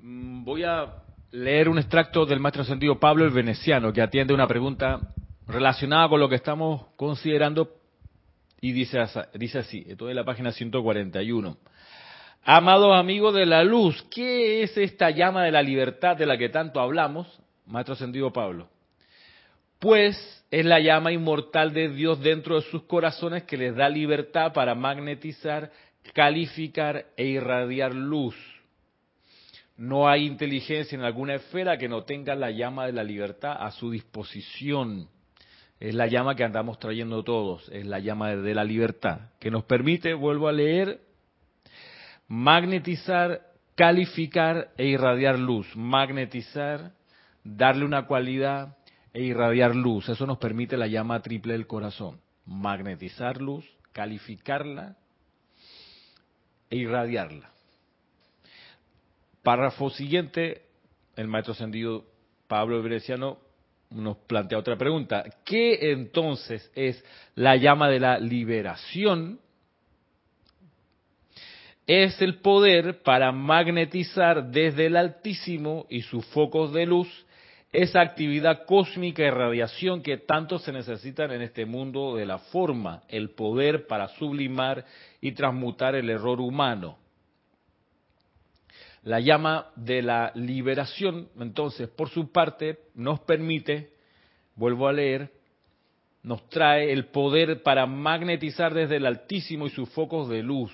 [0.00, 4.46] Mm, voy a leer un extracto del maestro sentido Pablo el Veneciano, que atiende una
[4.46, 5.00] pregunta
[5.46, 7.80] relacionada con lo que estamos considerando
[8.60, 8.98] y dice,
[9.34, 11.58] dice así, esto es la página 141.
[12.46, 16.50] Amados amigos de la luz, ¿qué es esta llama de la libertad de la que
[16.50, 17.26] tanto hablamos?
[17.64, 18.68] Maestro Ascendido Pablo.
[19.78, 24.52] Pues es la llama inmortal de Dios dentro de sus corazones que les da libertad
[24.52, 25.72] para magnetizar,
[26.12, 28.36] calificar e irradiar luz.
[29.78, 33.70] No hay inteligencia en alguna esfera que no tenga la llama de la libertad a
[33.70, 35.08] su disposición.
[35.80, 39.64] Es la llama que andamos trayendo todos, es la llama de la libertad, que nos
[39.64, 41.00] permite, vuelvo a leer,
[42.28, 43.40] magnetizar,
[43.74, 45.66] calificar e irradiar luz.
[45.74, 46.92] Magnetizar,
[47.42, 48.76] darle una cualidad
[49.12, 50.08] e irradiar luz.
[50.08, 52.20] Eso nos permite la llama triple del corazón.
[52.46, 54.96] Magnetizar luz, calificarla
[56.70, 57.50] e irradiarla.
[59.42, 60.62] Párrafo siguiente,
[61.16, 62.04] el maestro ascendido
[62.48, 63.38] Pablo Veneciano
[63.90, 65.24] nos plantea otra pregunta.
[65.44, 69.38] ¿Qué entonces es la llama de la liberación?
[71.86, 77.08] Es el poder para magnetizar desde el Altísimo y sus focos de luz
[77.72, 83.02] esa actividad cósmica y radiación que tanto se necesitan en este mundo de la forma,
[83.08, 84.84] el poder para sublimar
[85.20, 86.96] y transmutar el error humano.
[89.02, 93.90] La llama de la liberación, entonces, por su parte, nos permite,
[94.54, 95.30] vuelvo a leer,
[96.22, 100.72] nos trae el poder para magnetizar desde el Altísimo y sus focos de luz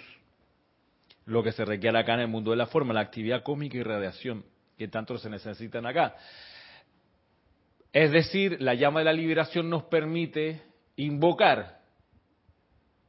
[1.31, 3.83] lo que se requiere acá en el mundo de la forma, la actividad cósmica y
[3.83, 4.45] radiación
[4.77, 6.17] que tanto se necesitan acá.
[7.93, 10.61] Es decir, la llama de la liberación nos permite
[10.97, 11.81] invocar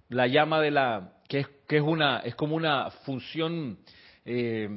[0.10, 3.80] la llama de la que es, que es una es como una función
[4.26, 4.70] eh,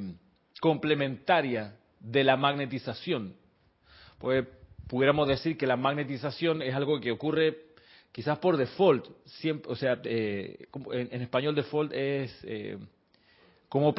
[0.59, 3.35] complementaria de la magnetización.
[4.17, 4.47] Pues
[4.87, 7.57] pudiéramos decir que la magnetización es algo que ocurre
[8.11, 9.07] quizás por default,
[9.67, 12.77] o sea, eh, en, español default es eh,
[13.75, 13.93] como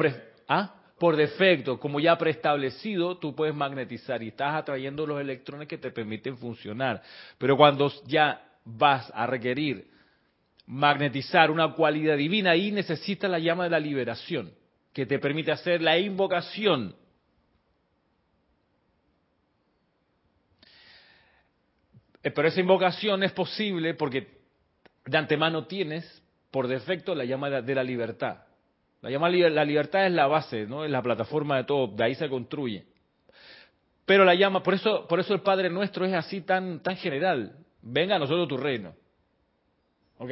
[0.47, 0.73] ¿ah?
[0.97, 5.91] por defecto, como ya preestablecido, tú puedes magnetizar y estás atrayendo los electrones que te
[5.91, 7.03] permiten funcionar.
[7.37, 9.87] Pero cuando ya vas a requerir
[10.65, 14.51] magnetizar una cualidad divina, ahí necesitas la llama de la liberación,
[14.93, 16.95] que te permite hacer la invocación.
[22.23, 24.39] Eh, pero esa invocación es posible porque
[25.05, 28.46] de antemano tienes por defecto la llama de la libertad.
[29.01, 30.83] La llama la libertad es la base, ¿no?
[30.83, 32.85] Es la plataforma de todo, de ahí se construye.
[34.05, 37.57] Pero la llama, por eso, por eso el Padre nuestro es así tan, tan general.
[37.81, 38.93] Venga a nosotros tu reino.
[40.17, 40.31] Ok.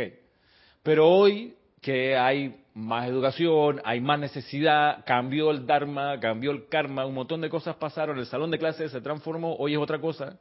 [0.81, 7.05] Pero hoy que hay más educación, hay más necesidad, cambió el Dharma, cambió el karma,
[7.05, 10.39] un montón de cosas pasaron, el salón de clases se transformó, hoy es otra cosa.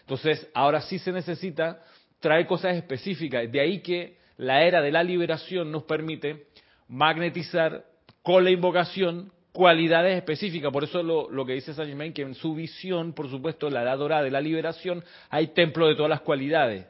[0.00, 1.82] Entonces, ahora sí se necesita
[2.20, 3.50] traer cosas específicas.
[3.50, 6.45] De ahí que la era de la liberación nos permite
[6.88, 7.84] magnetizar
[8.22, 10.70] con la invocación cualidades específicas.
[10.72, 13.98] Por eso lo, que dice Saint Germain, que en su visión, por supuesto, la edad
[13.98, 16.86] dorada de la liberación, hay templo de todas las cualidades.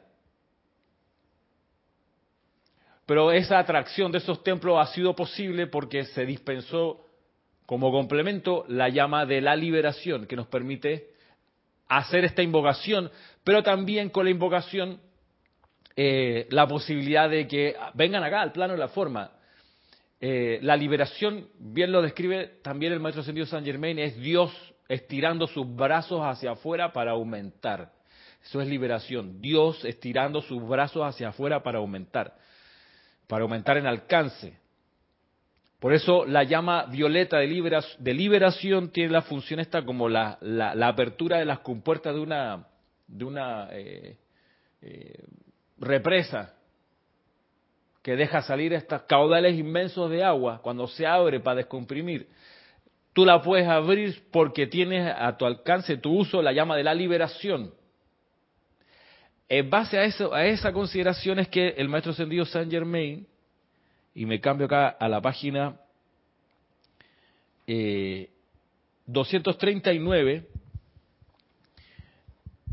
[3.05, 7.05] Pero esa atracción de esos templos ha sido posible porque se dispensó
[7.65, 11.11] como complemento la llama de la liberación, que nos permite
[11.87, 13.09] hacer esta invocación,
[13.45, 14.99] pero también con la invocación
[15.95, 19.31] eh, la posibilidad de que vengan acá al plano de la forma.
[20.19, 24.51] Eh, la liberación, bien lo describe también el maestro ascendido San Germain, es Dios
[24.87, 27.91] estirando sus brazos hacia afuera para aumentar.
[28.43, 29.41] Eso es liberación.
[29.41, 32.35] Dios estirando sus brazos hacia afuera para aumentar,
[33.27, 34.57] para aumentar en alcance.
[35.79, 40.39] Por eso la llama violeta de, liberación tiene la función esta como la,
[40.81, 42.67] apertura de las compuertas de una,
[43.07, 44.17] de una eh,
[44.81, 45.23] eh,
[45.77, 46.56] represa
[48.07, 52.29] que deja salir estos caudales inmensos de agua cuando se abre para descomprimir.
[53.11, 56.93] Tú la puedes abrir porque tienes a tu alcance, tu uso, la llama de la
[56.93, 57.73] liberación.
[59.49, 63.27] En base a, eso, a esa consideración es que el maestro ascendido Saint Germain
[64.15, 65.75] y me cambio acá a la página
[69.05, 70.43] 239, eh,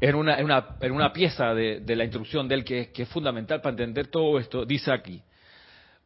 [0.01, 3.61] en una, en una, en una pieza de, la instrucción de él que, es fundamental
[3.61, 5.23] para entender todo esto, dice aquí,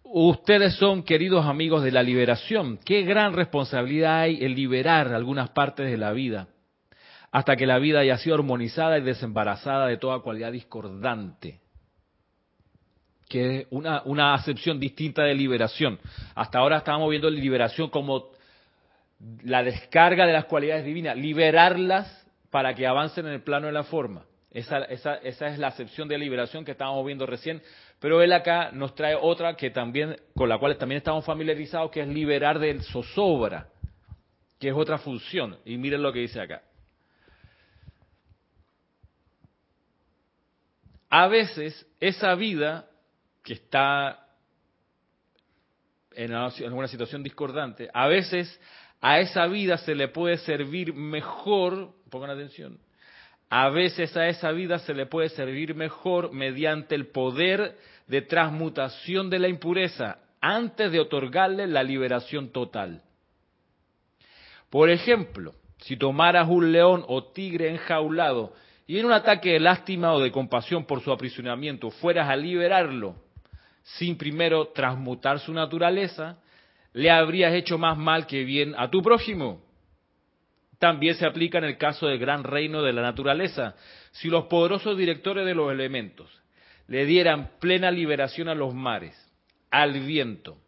[0.05, 5.90] ustedes son queridos amigos de la liberación, qué gran responsabilidad hay en liberar algunas partes
[5.90, 6.48] de la vida,
[7.31, 11.61] hasta que la vida haya sido armonizada y desembarazada de toda cualidad discordante
[13.29, 15.98] que es una, una acepción distinta de liberación.
[16.35, 18.31] Hasta ahora estábamos viendo liberación como
[19.42, 22.17] la descarga de las cualidades divinas, liberarlas
[22.50, 24.24] para que avancen en el plano de la forma.
[24.50, 27.62] Esa, esa, esa es la acepción de liberación que estábamos viendo recién,
[28.00, 32.00] pero él acá nos trae otra que también, con la cual también estamos familiarizados, que
[32.00, 33.68] es liberar del zozobra,
[34.58, 35.58] que es otra función.
[35.64, 36.62] Y miren lo que dice acá.
[41.11, 42.87] A veces esa vida
[43.42, 44.26] que está
[46.12, 48.61] en alguna situación discordante, a veces
[49.00, 52.79] a esa vida se le puede servir mejor, pongan atención,
[53.51, 59.31] a veces a esa vida se le puede servir mejor mediante el poder de transmutación
[59.31, 63.03] de la impureza antes de otorgarle la liberación total.
[64.71, 68.53] Por ejemplo, si tomaras un león o tigre enjaulado
[68.87, 73.16] y en un ataque de lástima o de compasión por su aprisionamiento fueras a liberarlo,
[73.83, 76.38] sin primero transmutar su naturaleza,
[76.92, 79.62] le habrías hecho más mal que bien a tu prójimo.
[80.78, 83.74] También se aplica en el caso del gran reino de la naturaleza.
[84.12, 86.30] Si los poderosos directores de los elementos
[86.86, 89.16] le dieran plena liberación a los mares,
[89.70, 90.58] al viento,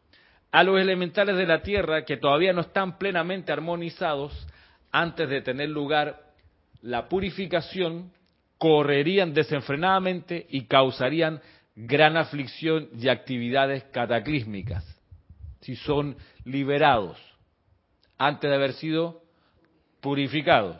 [0.51, 4.47] a los elementales de la tierra que todavía no están plenamente armonizados,
[4.91, 6.21] antes de tener lugar
[6.83, 8.13] la purificación,
[8.59, 11.41] correrían desenfrenadamente y causarían
[11.77, 14.85] gran aflicción y actividades cataclísmicas,
[15.61, 17.19] si son liberados
[18.19, 19.23] antes de haber sido
[20.01, 20.77] purificados.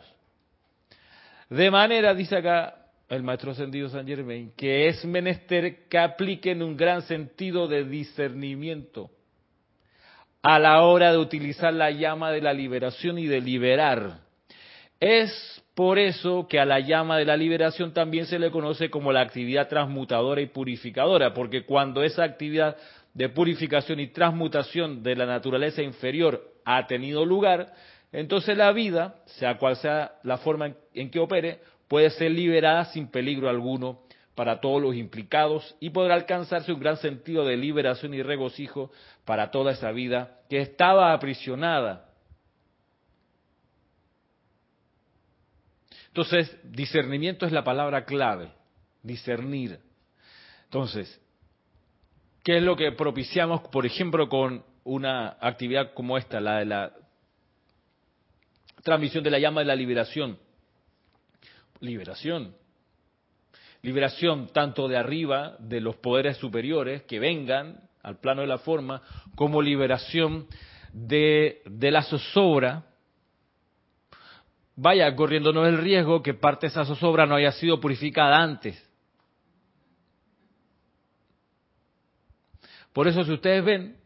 [1.49, 2.75] De manera, dice acá
[3.09, 9.09] el maestro ascendido San Germain, que es menester que apliquen un gran sentido de discernimiento
[10.41, 14.19] a la hora de utilizar la llama de la liberación y de liberar.
[14.99, 19.11] Es por eso que a la llama de la liberación también se le conoce como
[19.11, 22.77] la actividad transmutadora y purificadora, porque cuando esa actividad
[23.13, 27.73] de purificación y transmutación de la naturaleza inferior ha tenido lugar,
[28.11, 33.07] entonces la vida, sea cual sea la forma en que opere, puede ser liberada sin
[33.07, 34.01] peligro alguno
[34.35, 38.91] para todos los implicados y podrá alcanzarse un gran sentido de liberación y regocijo
[39.25, 42.11] para toda esa vida que estaba aprisionada
[46.11, 48.51] Entonces, discernimiento es la palabra clave,
[49.01, 49.79] discernir.
[50.65, 51.21] Entonces,
[52.43, 56.91] ¿qué es lo que propiciamos, por ejemplo, con una actividad como esta, la de la
[58.83, 60.37] transmisión de la llama de la liberación?
[61.79, 62.55] Liberación.
[63.81, 69.01] Liberación tanto de arriba, de los poderes superiores que vengan al plano de la forma,
[69.35, 70.47] como liberación
[70.93, 72.85] de, de la zozobra
[74.75, 78.81] vaya corriéndonos el riesgo que parte de esa zozobra no haya sido purificada antes.
[82.93, 84.00] Por eso si ustedes ven,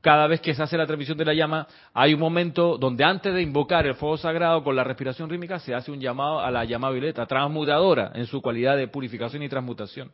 [0.00, 3.34] cada vez que se hace la transmisión de la llama, hay un momento donde antes
[3.34, 6.64] de invocar el fuego sagrado con la respiración rítmica se hace un llamado a la
[6.64, 10.12] llama violeta, transmutadora en su cualidad de purificación y transmutación.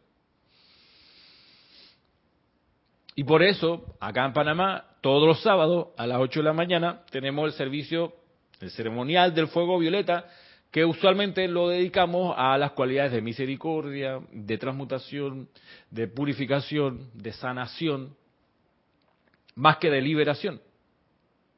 [3.15, 7.03] Y por eso, acá en Panamá, todos los sábados a las 8 de la mañana
[7.11, 8.15] tenemos el servicio,
[8.61, 10.25] el ceremonial del fuego violeta,
[10.73, 15.49] que usualmente lo dedicamos a las cualidades de misericordia, de transmutación,
[15.91, 18.17] de purificación, de sanación,
[19.55, 20.61] más que de liberación,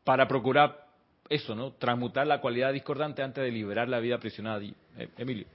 [0.05, 0.87] para procurar
[1.29, 1.73] eso, ¿no?
[1.73, 4.63] Transmutar la cualidad discordante antes de liberar la vida aprisionada.
[4.63, 5.47] Eh, Emilio.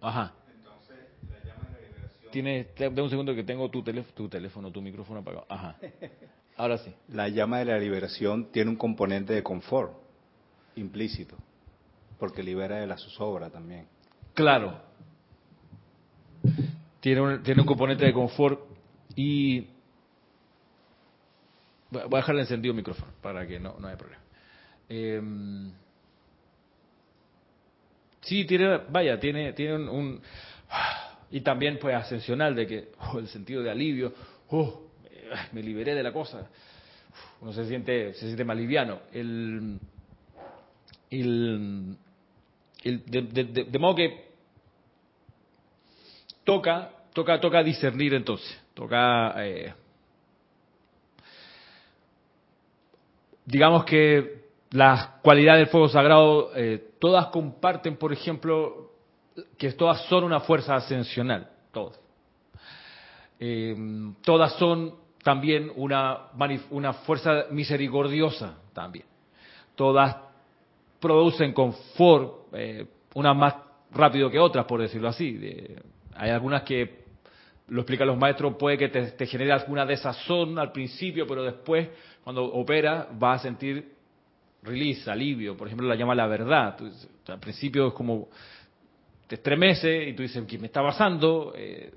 [0.00, 0.32] Ajá.
[2.30, 5.46] Tiene, de un segundo que tengo tu, teléfono, tu teléfono, tu micrófono apagado.
[5.48, 5.76] Ajá.
[6.56, 6.94] Ahora sí.
[7.08, 9.92] La llama de la liberación tiene un componente de confort
[10.76, 11.36] implícito,
[12.18, 13.86] porque libera de la zozobra también.
[14.34, 14.80] Claro.
[17.00, 18.67] Tiene un, tiene un componente de confort
[19.18, 19.66] y...
[21.90, 24.22] Voy a dejarle encendido el micrófono para que no, no haya problema.
[24.90, 25.22] Eh,
[28.20, 30.20] sí, tiene, vaya, tiene, tiene un
[31.30, 34.12] y también pues ascensional de que oh, el sentido de alivio,
[34.50, 34.82] oh,
[35.52, 36.48] me liberé de la cosa.
[37.40, 39.00] Uno se siente, se siente más liviano.
[39.12, 39.78] El,
[41.10, 41.96] el,
[42.84, 44.28] de, modo que
[46.44, 49.74] toca, toca, toca discernir entonces, toca, eh,
[53.44, 58.92] digamos que las cualidades del fuego sagrado, eh, todas comparten, por ejemplo,
[59.56, 61.98] que todas son una fuerza ascensional, todas.
[63.40, 63.74] Eh,
[64.22, 66.28] todas son también una,
[66.70, 69.06] una fuerza misericordiosa también.
[69.74, 70.18] Todas
[71.00, 72.46] producen confort,
[73.14, 73.54] unas más
[73.90, 75.36] rápido que otras, por decirlo así.
[76.14, 77.07] hay algunas que,
[77.68, 81.88] lo explican los maestros, puede que te, genere alguna desazón al principio, pero después,
[82.24, 83.92] cuando opera, vas a sentir
[84.62, 85.56] release, alivio.
[85.56, 86.76] Por ejemplo, la llama la verdad.
[87.26, 88.28] al principio es como
[89.26, 91.52] te estremece y tú dices, ¿qué me está pasando?
[91.54, 91.92] Eh,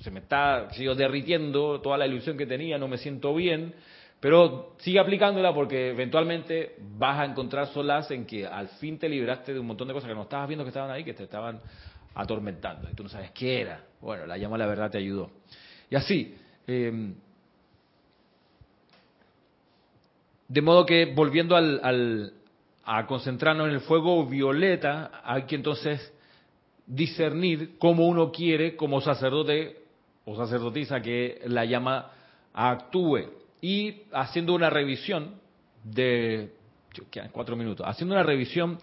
[0.00, 3.72] se me está, sigo derritiendo toda la ilusión que tenía, no me siento bien,
[4.18, 9.54] pero sigue aplicándola porque eventualmente vas a encontrar solas en que al fin te libraste
[9.54, 11.60] de un montón de cosas que no estabas viendo que estaban ahí, que te estaban
[12.14, 13.84] atormentando y tú no sabes qué era.
[14.04, 15.30] Bueno, la llama la verdad te ayudó.
[15.88, 16.34] Y así,
[16.66, 17.14] em,
[20.46, 22.34] de modo que volviendo al, al,
[22.84, 26.12] a concentrarnos en el fuego violeta, hay que entonces
[26.86, 29.78] discernir cómo uno quiere como sacerdote
[30.26, 32.12] o sacerdotisa que la llama
[32.52, 33.30] actúe.
[33.62, 35.36] Y haciendo una revisión
[35.82, 36.52] de,
[37.10, 38.76] quedan cuatro minutos, haciendo una revisión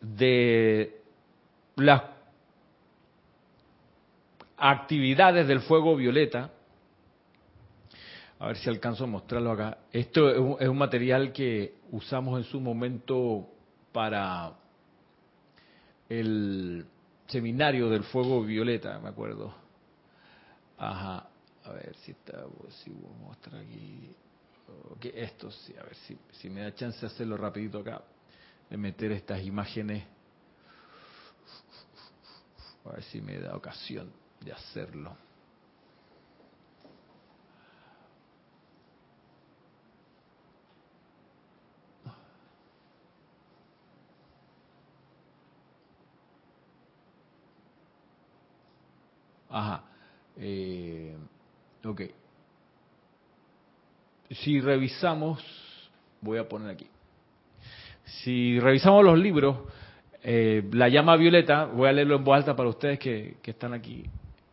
[0.00, 1.02] de
[1.76, 2.15] las
[4.56, 6.50] actividades del fuego violeta,
[8.38, 9.78] a ver si alcanzo a mostrarlo acá.
[9.92, 13.48] Esto es un material que usamos en su momento
[13.92, 14.52] para
[16.08, 16.86] el
[17.26, 19.54] seminario del fuego violeta, me acuerdo.
[20.78, 21.28] Ajá,
[21.64, 22.44] a ver si está,
[22.82, 24.14] si voy a mostrar aquí.
[24.96, 28.02] Okay, esto sí, a ver si, si me da chance de hacerlo rapidito acá,
[28.68, 30.04] de meter estas imágenes.
[32.84, 35.16] A ver si me da ocasión de hacerlo.
[49.50, 49.82] Ajá.
[50.36, 51.16] Eh,
[51.84, 52.02] ok.
[54.30, 55.42] Si revisamos,
[56.20, 56.86] voy a poner aquí.
[58.04, 59.58] Si revisamos los libros,
[60.22, 63.74] eh, la llama violeta, voy a leerlo en voz alta para ustedes que, que están
[63.74, 64.04] aquí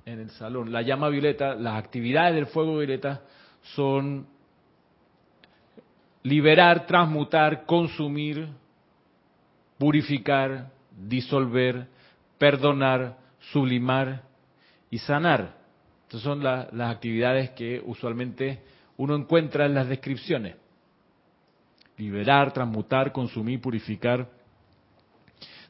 [0.06, 0.72] en el salón.
[0.72, 3.22] La llama violeta, las actividades del fuego violeta
[3.76, 4.28] son
[6.24, 8.48] liberar, transmutar, consumir,
[9.78, 11.88] purificar, disolver,
[12.38, 13.18] perdonar,
[13.52, 14.24] sublimar
[14.90, 15.56] y sanar.
[16.04, 18.62] Estas son las actividades que usualmente
[18.98, 20.56] uno encuentra en las descripciones.
[21.98, 24.28] Liberar, transmutar, consumir, purificar,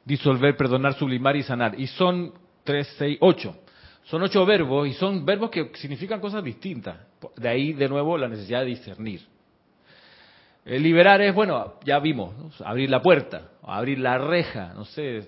[0.06, 1.80] disolver, perdonar, sublimar y sanar.
[1.80, 3.56] Y son tres, seis, ocho.
[4.04, 6.98] Son ocho verbos y son verbos que significan cosas distintas.
[7.38, 9.22] De ahí, de nuevo, la necesidad de discernir.
[10.66, 15.28] El liberar es, bueno, ya vimos, abrir la puerta, abrir la reja, no sé,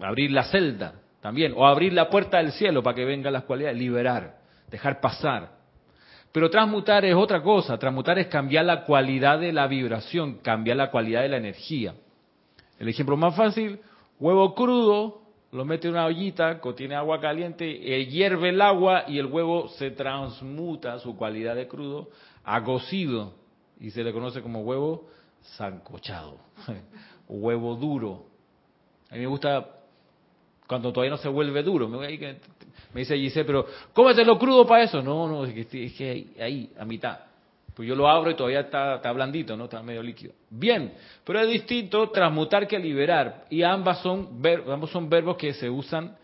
[0.00, 3.78] abrir la celda, también, o abrir la puerta del cielo para que vengan las cualidades,
[3.78, 4.38] liberar,
[4.70, 5.52] dejar pasar.
[6.32, 10.90] Pero transmutar es otra cosa, transmutar es cambiar la cualidad de la vibración, cambiar la
[10.90, 11.94] cualidad de la energía.
[12.80, 13.78] El ejemplo más fácil,
[14.18, 15.22] huevo crudo,
[15.54, 19.68] lo mete en una ollita, contiene agua caliente, eh, hierve el agua y el huevo
[19.68, 22.08] se transmuta su cualidad de crudo
[22.42, 23.34] a cocido
[23.78, 25.08] y se le conoce como huevo
[25.56, 26.38] sancochado,
[27.28, 28.26] huevo duro.
[29.10, 29.64] A mí me gusta
[30.66, 32.08] cuando todavía no se vuelve duro, Me
[32.94, 35.02] dice Giselle, pero cómetelo crudo para eso.
[35.02, 37.20] No, no, es que, es que ahí, a mitad.
[37.74, 39.64] Pues yo lo abro y todavía está, blandito, ¿no?
[39.64, 40.32] Está medio líquido.
[40.48, 40.94] Bien,
[41.24, 43.46] pero es distinto transmutar que liberar.
[43.50, 46.16] Y ambas son, ambos son verbos que se usan,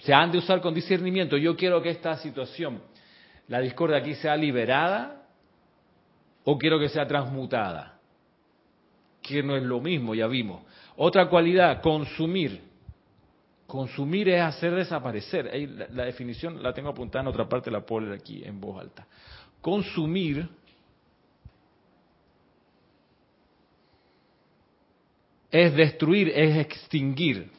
[0.00, 1.36] se han de usar con discernimiento.
[1.36, 2.82] Yo quiero que esta situación,
[3.46, 5.22] la discordia aquí sea liberada
[6.42, 8.00] o quiero que sea transmutada.
[9.22, 10.62] Que no es lo mismo, ya vimos.
[10.96, 12.60] Otra cualidad, consumir.
[13.68, 15.48] Consumir es hacer desaparecer.
[15.78, 19.06] La, la, definición la tengo apuntada en otra parte, la puedo aquí en voz alta.
[19.60, 20.48] Consumir
[25.52, 27.50] es destruir, es extinguir,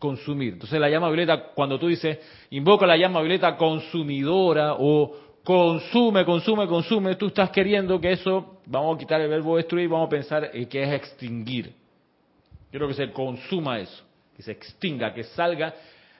[0.00, 0.54] consumir.
[0.54, 2.18] Entonces la llama violeta, cuando tú dices,
[2.50, 8.96] invoca la llama violeta consumidora o consume, consume, consume, tú estás queriendo que eso, vamos
[8.96, 11.72] a quitar el verbo destruir, vamos a pensar que es extinguir.
[12.70, 14.04] Quiero que se consuma eso,
[14.36, 15.74] que se extinga, que salga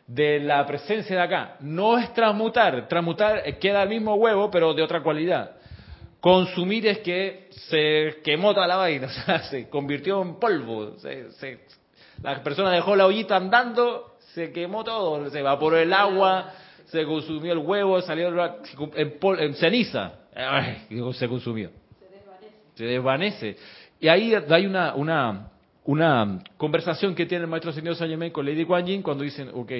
[0.06, 1.56] de la presencia de acá.
[1.61, 5.56] No es transmutar, transmutar queda el mismo huevo, pero de otra cualidad.
[6.20, 10.98] Consumir es que se quemó toda la vaina, o sea, se convirtió en polvo.
[10.98, 11.58] Se,
[12.22, 16.52] la persona dejó la ollita andando, se quemó todo, se evaporó el agua,
[16.86, 20.12] se consumió el huevo, salió en, en ceniza.
[21.14, 21.70] Se consumió.
[22.74, 23.54] Se desvanece.
[23.54, 23.80] Se.
[24.00, 25.50] Y ahí hay una, una,
[25.84, 29.72] una conversación que tiene el maestro señor Saint con Lady Kuan Yin cuando dicen, ok,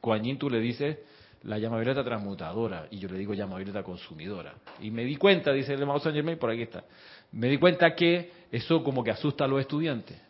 [0.00, 0.98] Kuan Yin tú le dices
[1.42, 4.54] la llama violeta transmutadora y yo le digo llama violeta consumidora.
[4.80, 6.84] Y me di cuenta, dice el hermano San Germain, por aquí está,
[7.32, 10.20] me di cuenta que eso como que asusta a los estudiantes,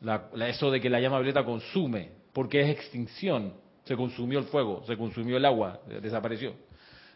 [0.46, 3.54] eso de que la llama violeta consume, porque es extinción,
[3.84, 6.54] se consumió el fuego, se consumió el agua, desapareció.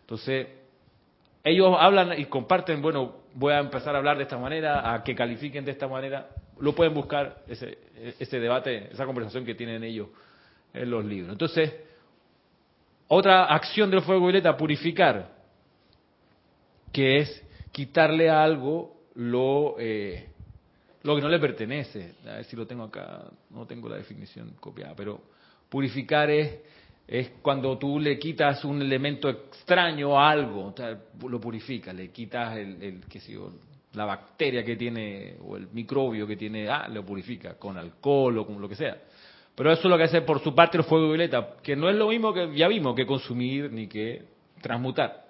[0.01, 0.49] Entonces,
[1.45, 5.15] ellos hablan y comparten, bueno, voy a empezar a hablar de esta manera, a que
[5.15, 7.79] califiquen de esta manera, lo pueden buscar, ese,
[8.19, 10.09] ese debate, esa conversación que tienen ellos
[10.73, 11.33] en los libros.
[11.33, 11.73] Entonces,
[13.09, 15.31] otra acción del fuego violeta, purificar,
[16.93, 20.29] que es quitarle a algo lo, eh,
[21.03, 22.15] lo que no le pertenece.
[22.27, 25.21] A ver si lo tengo acá, no tengo la definición copiada, pero
[25.69, 26.61] purificar es,
[27.07, 30.99] es cuando tú le quitas un elemento extraño a algo, o sea,
[31.29, 33.51] lo purifica, le quitas el, el qué sé yo,
[33.95, 38.47] la bacteria que tiene o el microbio que tiene, ah, lo purifica con alcohol o
[38.47, 38.97] con lo que sea.
[39.55, 41.97] Pero eso es lo que hace por su parte el fuego violeta, que no es
[41.97, 44.25] lo mismo que ya vimos que consumir ni que
[44.61, 45.25] transmutar.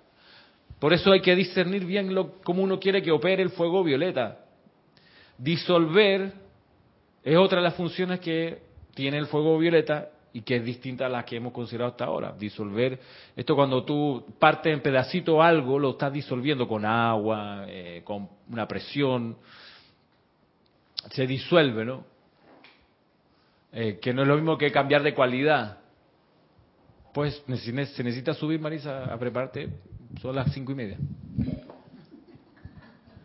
[0.78, 4.38] Por eso hay que discernir bien lo, cómo uno quiere que opere el fuego violeta.
[5.36, 6.32] Disolver
[7.22, 8.62] es otra de las funciones que
[8.94, 12.34] tiene el fuego violeta y que es distinta a las que hemos considerado hasta ahora.
[12.38, 12.98] Disolver,
[13.36, 18.66] esto cuando tú partes en pedacito algo, lo estás disolviendo con agua, eh, con una
[18.66, 19.36] presión,
[21.10, 22.13] se disuelve, ¿no?
[23.76, 25.78] Eh, que no es lo mismo que cambiar de cualidad.
[27.12, 29.68] Pues se necesita subir, Marisa, a prepararte.
[30.22, 30.96] Son las cinco y media.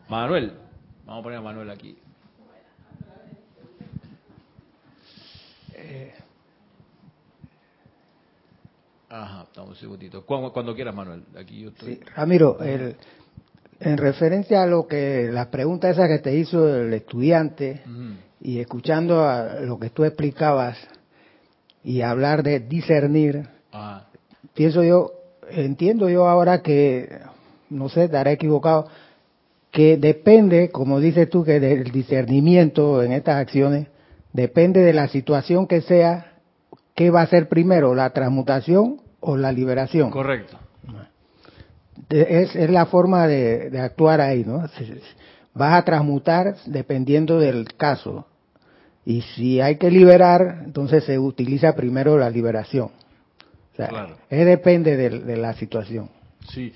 [0.10, 0.54] Manuel,
[1.06, 1.96] vamos a poner a Manuel aquí.
[5.76, 6.14] Eh,
[9.08, 10.26] ajá, estamos un segundito.
[10.26, 11.26] Cuando, quieras, Manuel.
[11.38, 12.00] Aquí yo estoy.
[12.16, 17.84] Ramiro, en referencia a lo que la pregunta esa que te hizo el estudiante,
[18.42, 20.78] y escuchando a lo que tú explicabas
[21.84, 23.48] y hablar de discernir,
[24.54, 25.12] pienso yo,
[25.50, 27.20] entiendo yo ahora que,
[27.70, 28.88] no sé, estaré equivocado,
[29.72, 33.88] que depende, como dices tú, que del discernimiento en estas acciones,
[34.34, 36.34] depende de la situación que sea,
[36.96, 40.12] qué va a ser primero, la transmutación o la liberación.
[40.12, 40.58] Correcto.
[42.10, 44.66] Es, es la forma de, de actuar ahí, ¿no?
[45.54, 48.28] Vas a transmutar dependiendo del caso.
[49.06, 52.92] Y si hay que liberar, entonces se utiliza primero la liberación.
[53.74, 56.10] O sea, depende de, la situación.
[56.50, 56.74] Sí,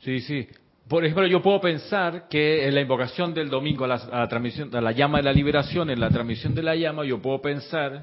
[0.00, 0.46] sí, sí.
[0.88, 4.80] Por ejemplo, yo puedo pensar que en la invocación del domingo a la, transmisión, a
[4.80, 8.02] la llama de la liberación, en la transmisión de la llama, yo puedo pensar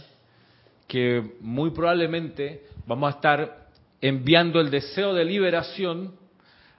[0.88, 3.68] que muy probablemente vamos a estar
[4.02, 6.14] enviando el deseo de liberación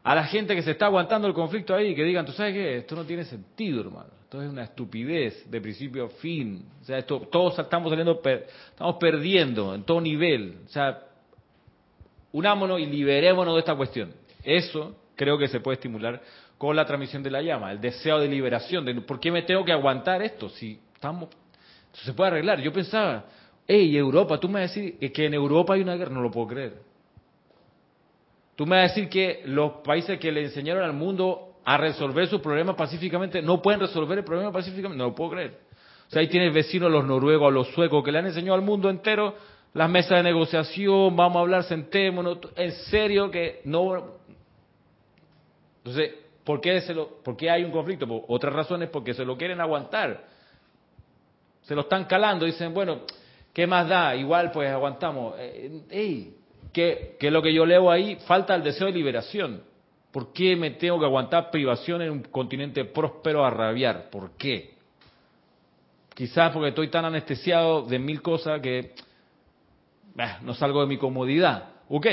[0.05, 2.77] a la gente que se está aguantando el conflicto ahí, que digan, tú sabes qué,
[2.77, 6.65] esto no tiene sentido, hermano es una estupidez de principio a fin.
[6.81, 10.59] O sea, esto, todos estamos saliendo, estamos perdiendo en todo nivel.
[10.67, 11.03] O sea,
[12.33, 14.13] unámonos y liberémonos de esta cuestión.
[14.43, 16.21] Eso creo que se puede estimular
[16.59, 18.85] con la transmisión de la llama, el deseo de liberación.
[18.85, 20.49] De, ¿Por qué me tengo que aguantar esto?
[20.49, 21.29] Si estamos,
[21.93, 22.61] se puede arreglar.
[22.61, 23.27] Yo pensaba,
[23.67, 26.31] hey, Europa, tú me vas a decir que en Europa hay una guerra, no lo
[26.31, 26.94] puedo creer.
[28.57, 32.29] Tú me vas a decir que los países que le enseñaron al mundo a resolver
[32.29, 35.59] sus problemas pacíficamente, no pueden resolver el problema pacíficamente, no lo puedo creer.
[36.07, 38.91] O sea, ahí tienes vecinos los noruegos, los suecos, que le han enseñado al mundo
[38.91, 39.35] entero
[39.75, 44.15] las mesas de negociación, vamos a hablar, sentémonos, en serio que no...
[45.79, 48.07] Entonces, ¿por qué, se lo, ¿por hay un conflicto?
[48.07, 50.27] Por otras razones, porque se lo quieren aguantar.
[51.63, 53.01] Se lo están calando, dicen, bueno,
[53.53, 54.15] ¿qué más da?
[54.15, 55.35] Igual pues aguantamos.
[55.39, 56.37] Eh, ey,
[56.75, 58.17] ¿qué, ¿Qué es lo que yo leo ahí?
[58.27, 59.63] Falta el deseo de liberación.
[60.13, 64.11] ¿Por qué me tengo que aguantar privación en un continente próspero a rabiar?
[64.11, 64.75] ¿Por qué?
[66.15, 68.93] Quizás porque estoy tan anestesiado de mil cosas que
[70.43, 71.71] no salgo de mi comodidad.
[71.89, 72.07] Ok,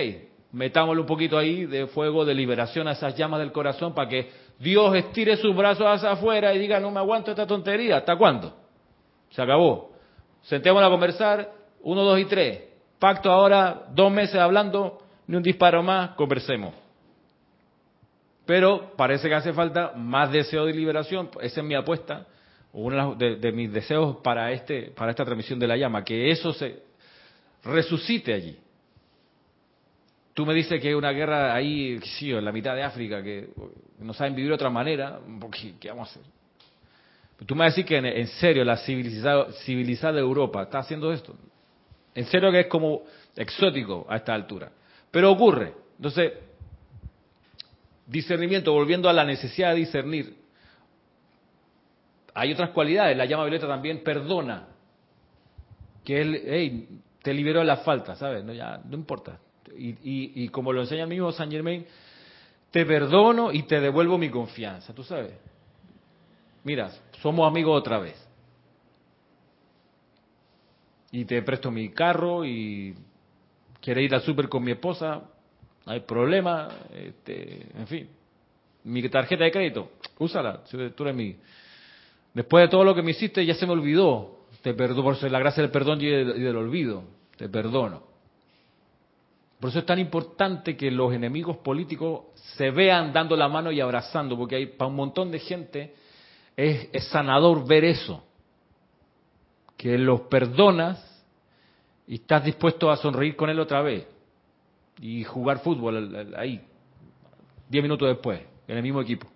[0.53, 4.31] metámosle un poquito ahí de fuego, de liberación a esas llamas del corazón para que
[4.57, 7.97] Dios estire sus brazos hacia afuera y diga, no me aguanto esta tontería.
[7.97, 8.55] ¿Hasta cuándo?
[9.29, 9.91] Se acabó.
[10.41, 11.51] Sentémonos a conversar,
[11.81, 12.70] uno, dos y tres.
[13.01, 16.75] Pacto ahora, dos meses hablando, ni un disparo más, conversemos.
[18.45, 21.31] Pero parece que hace falta más deseo de liberación.
[21.41, 22.27] Esa es mi apuesta,
[22.73, 26.53] uno de, de mis deseos para, este, para esta transmisión de la llama, que eso
[26.53, 26.83] se,
[27.63, 28.55] resucite allí.
[30.35, 33.49] Tú me dices que hay una guerra ahí, sí, en la mitad de África, que
[33.97, 35.19] no saben vivir de otra manera,
[35.79, 36.23] ¿qué vamos a hacer?
[37.47, 41.35] Tú me vas a decir que en, serio la civilizada, civilizada Europa está haciendo esto.
[42.13, 43.03] En serio que es como
[43.35, 44.71] exótico a esta altura.
[45.09, 45.73] Pero ocurre.
[45.97, 46.33] Entonces,
[48.05, 50.35] discernimiento, volviendo a la necesidad de discernir.
[52.33, 53.15] Hay otras cualidades.
[53.15, 54.67] La llama violeta también perdona.
[56.03, 56.87] Que es, hey,
[57.21, 58.43] te liberó de la falta, ¿sabes?
[58.43, 59.39] No, ya, no importa.
[59.73, 61.85] Y, como lo enseña el mismo Saint Germain,
[62.71, 65.33] te perdono y te devuelvo mi confianza, tú sabes.
[66.63, 66.91] Mira,
[67.21, 68.20] somos amigos otra vez.
[71.11, 72.95] Y te presto mi carro y
[73.81, 75.21] quieres ir al súper con mi esposa,
[75.85, 78.07] no hay problema, este, en fin.
[78.83, 81.35] Mi tarjeta de crédito, úsala, tú eres mi...
[82.33, 85.39] Después de todo lo que me hiciste ya se me olvidó, te perdono por la
[85.39, 87.03] gracia del perdón y del, olvido.
[87.35, 88.03] Te perdono.
[89.59, 93.79] Por eso es tan importante que los enemigos políticos se vean dando la mano y
[93.79, 95.93] abrazando, porque hay, para un montón de gente
[96.55, 98.23] es, sanador ver eso.
[99.81, 101.03] Que los perdonas
[102.05, 104.05] y estás dispuesto a sonreír con él otra vez
[105.01, 106.61] y jugar fútbol ahí,
[107.67, 109.27] diez minutos después, en el mismo equipo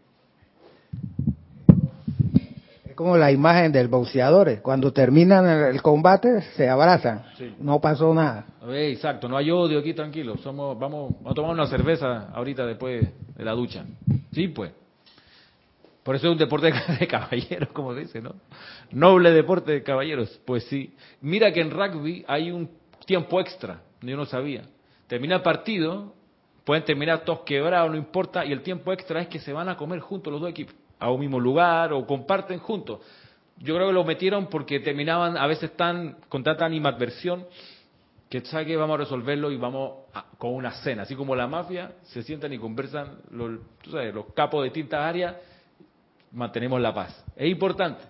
[2.95, 4.61] como la imagen del boxeador.
[4.61, 7.23] Cuando terminan el, combate, se abrazan.
[7.59, 8.45] No pasó nada.
[8.73, 10.37] exacto, no hay odio aquí, tranquilo.
[10.37, 13.85] Somos, vamos, a tomar una cerveza ahorita después de la ducha.
[14.31, 14.71] Sí, pues.
[16.05, 18.35] Por eso es un deporte de caballeros, como dice, ¿no?
[18.91, 20.39] Noble deporte de caballeros.
[20.45, 20.93] Pues sí.
[21.19, 22.69] Mira que en rugby hay un
[23.07, 23.81] tiempo extra.
[24.01, 24.61] Yo no sabía.
[25.07, 26.13] Termina el partido,
[26.63, 29.77] pueden terminar todos quebrados, no importa, y el tiempo extra es que se van a
[29.77, 32.99] comer juntos los dos equipos a un mismo lugar o comparten juntos.
[33.57, 37.47] Yo creo que lo metieron porque terminaban a veces tan con tanta animadversión
[38.29, 40.05] que sabe que vamos a resolverlo y vamos
[40.37, 44.61] con una cena, así como la mafia se sientan y conversan los, sabes, los capos
[44.61, 45.35] de distintas áreas,
[46.35, 47.25] mantenemos la paz.
[47.35, 48.03] Es importante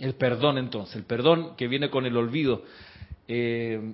[0.00, 2.62] el perdón entonces, el perdón que viene con el olvido.
[3.28, 3.92] Eh,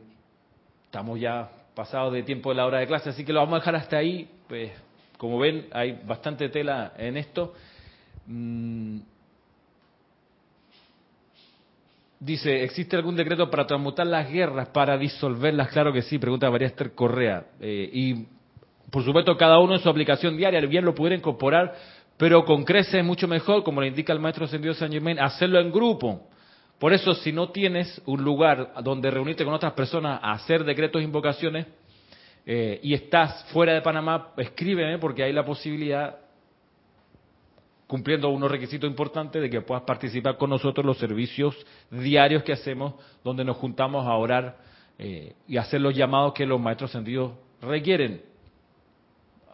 [0.85, 3.59] estamos ya pasados de tiempo de la hora de clase, así que lo vamos a
[3.59, 4.29] dejar hasta ahí.
[4.49, 4.73] Pues
[5.19, 7.55] como ven, hay bastante tela en esto.
[8.27, 8.99] Mm.
[12.19, 15.69] Dice, ¿existe algún decreto para transmutar las guerras, para disolverlas?
[15.69, 17.47] Claro que sí, pregunta María Esther Correa.
[17.61, 18.27] Eh, y
[18.91, 21.75] por supuesto, cada uno en su aplicación diaria, bien lo pudiera incorporar,
[22.21, 25.59] pero con crece es mucho mejor, como le indica el maestro Ascendido San Germain, hacerlo
[25.59, 26.29] en grupo.
[26.79, 31.01] Por eso, si no tienes un lugar donde reunirte con otras personas a hacer decretos
[31.01, 31.67] e invocaciones,
[32.45, 36.19] eh, y estás fuera de Panamá, escríbeme porque hay la posibilidad
[37.87, 41.57] cumpliendo unos requisitos importantes de que puedas participar con nosotros los servicios
[41.91, 44.59] diarios que hacemos, donde nos juntamos a orar
[44.99, 48.30] eh, y hacer los llamados que los maestros sentidos requieren.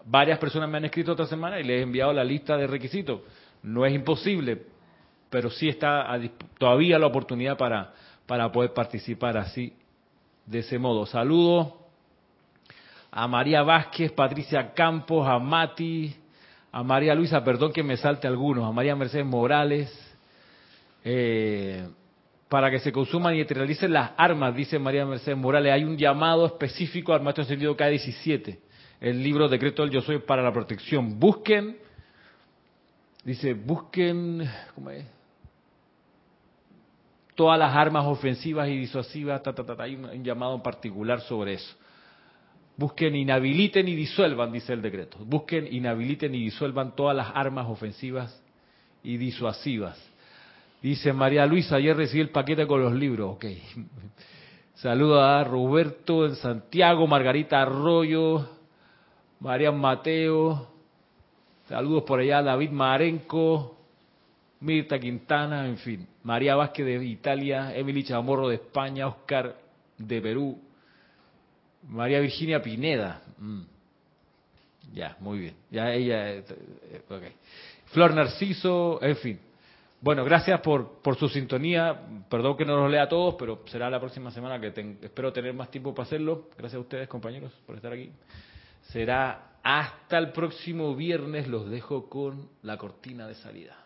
[0.09, 3.23] Varias personas me han escrito esta semana y les he enviado la lista de requisitos.
[3.63, 4.63] No es imposible,
[5.29, 6.07] pero sí está
[6.59, 7.93] todavía la oportunidad para,
[8.25, 9.73] para poder participar así,
[10.47, 11.07] de ese modo.
[11.07, 11.73] Saludos
[13.11, 16.15] a María Vázquez, Patricia Campos, a Mati,
[16.71, 20.17] a María Luisa, perdón que me salte algunos, a María Mercedes Morales,
[21.03, 21.89] eh,
[22.49, 25.73] para que se consuman y neutralicen las armas, dice María Mercedes Morales.
[25.73, 28.59] Hay un llamado específico al maestro sentido K17,
[29.01, 31.19] el libro Decreto del Yo Soy para la protección.
[31.19, 31.77] Busquen,
[33.25, 35.05] dice, busquen, ¿cómo es?
[37.35, 39.43] Todas las armas ofensivas y disuasivas,
[39.79, 41.77] hay un llamado en particular sobre eso.
[42.79, 45.19] Busquen, inhabiliten y disuelvan, dice el decreto.
[45.21, 48.43] Busquen, inhabiliten y disuelvan todas las armas ofensivas
[49.03, 49.99] y disuasivas.
[50.83, 53.35] Dice María Luisa, ayer recibí el paquete con los libros.
[53.35, 53.47] Ok.
[54.75, 58.47] Saludos a Roberto en Santiago, Margarita Arroyo,
[59.41, 60.69] Marian Mateo.
[61.69, 63.77] Saludos por allá David Marenco,
[64.61, 66.07] Mirta Quintana, en fin.
[66.23, 69.57] María Vázquez de Italia, Emily Chamorro de España, Oscar
[69.99, 70.61] de Perú,
[71.89, 73.23] María Virginia Pineda.
[73.39, 73.63] Mm.
[74.95, 75.55] Ya, muy bien.
[75.71, 76.31] Ya ella.
[76.31, 76.45] Eh,
[77.09, 77.33] okay.
[77.87, 79.41] Flor Narciso, en fin.
[80.01, 82.01] Bueno, gracias por, por su sintonía.
[82.29, 84.69] Perdón que no los lea a todos, pero será la próxima semana que
[85.03, 86.49] espero tener más tiempo para hacerlo.
[86.57, 88.11] Gracias a ustedes, compañeros, por estar aquí.
[88.93, 91.49] Será hasta el próximo viernes.
[91.49, 93.86] Los dejo con la cortina de salida.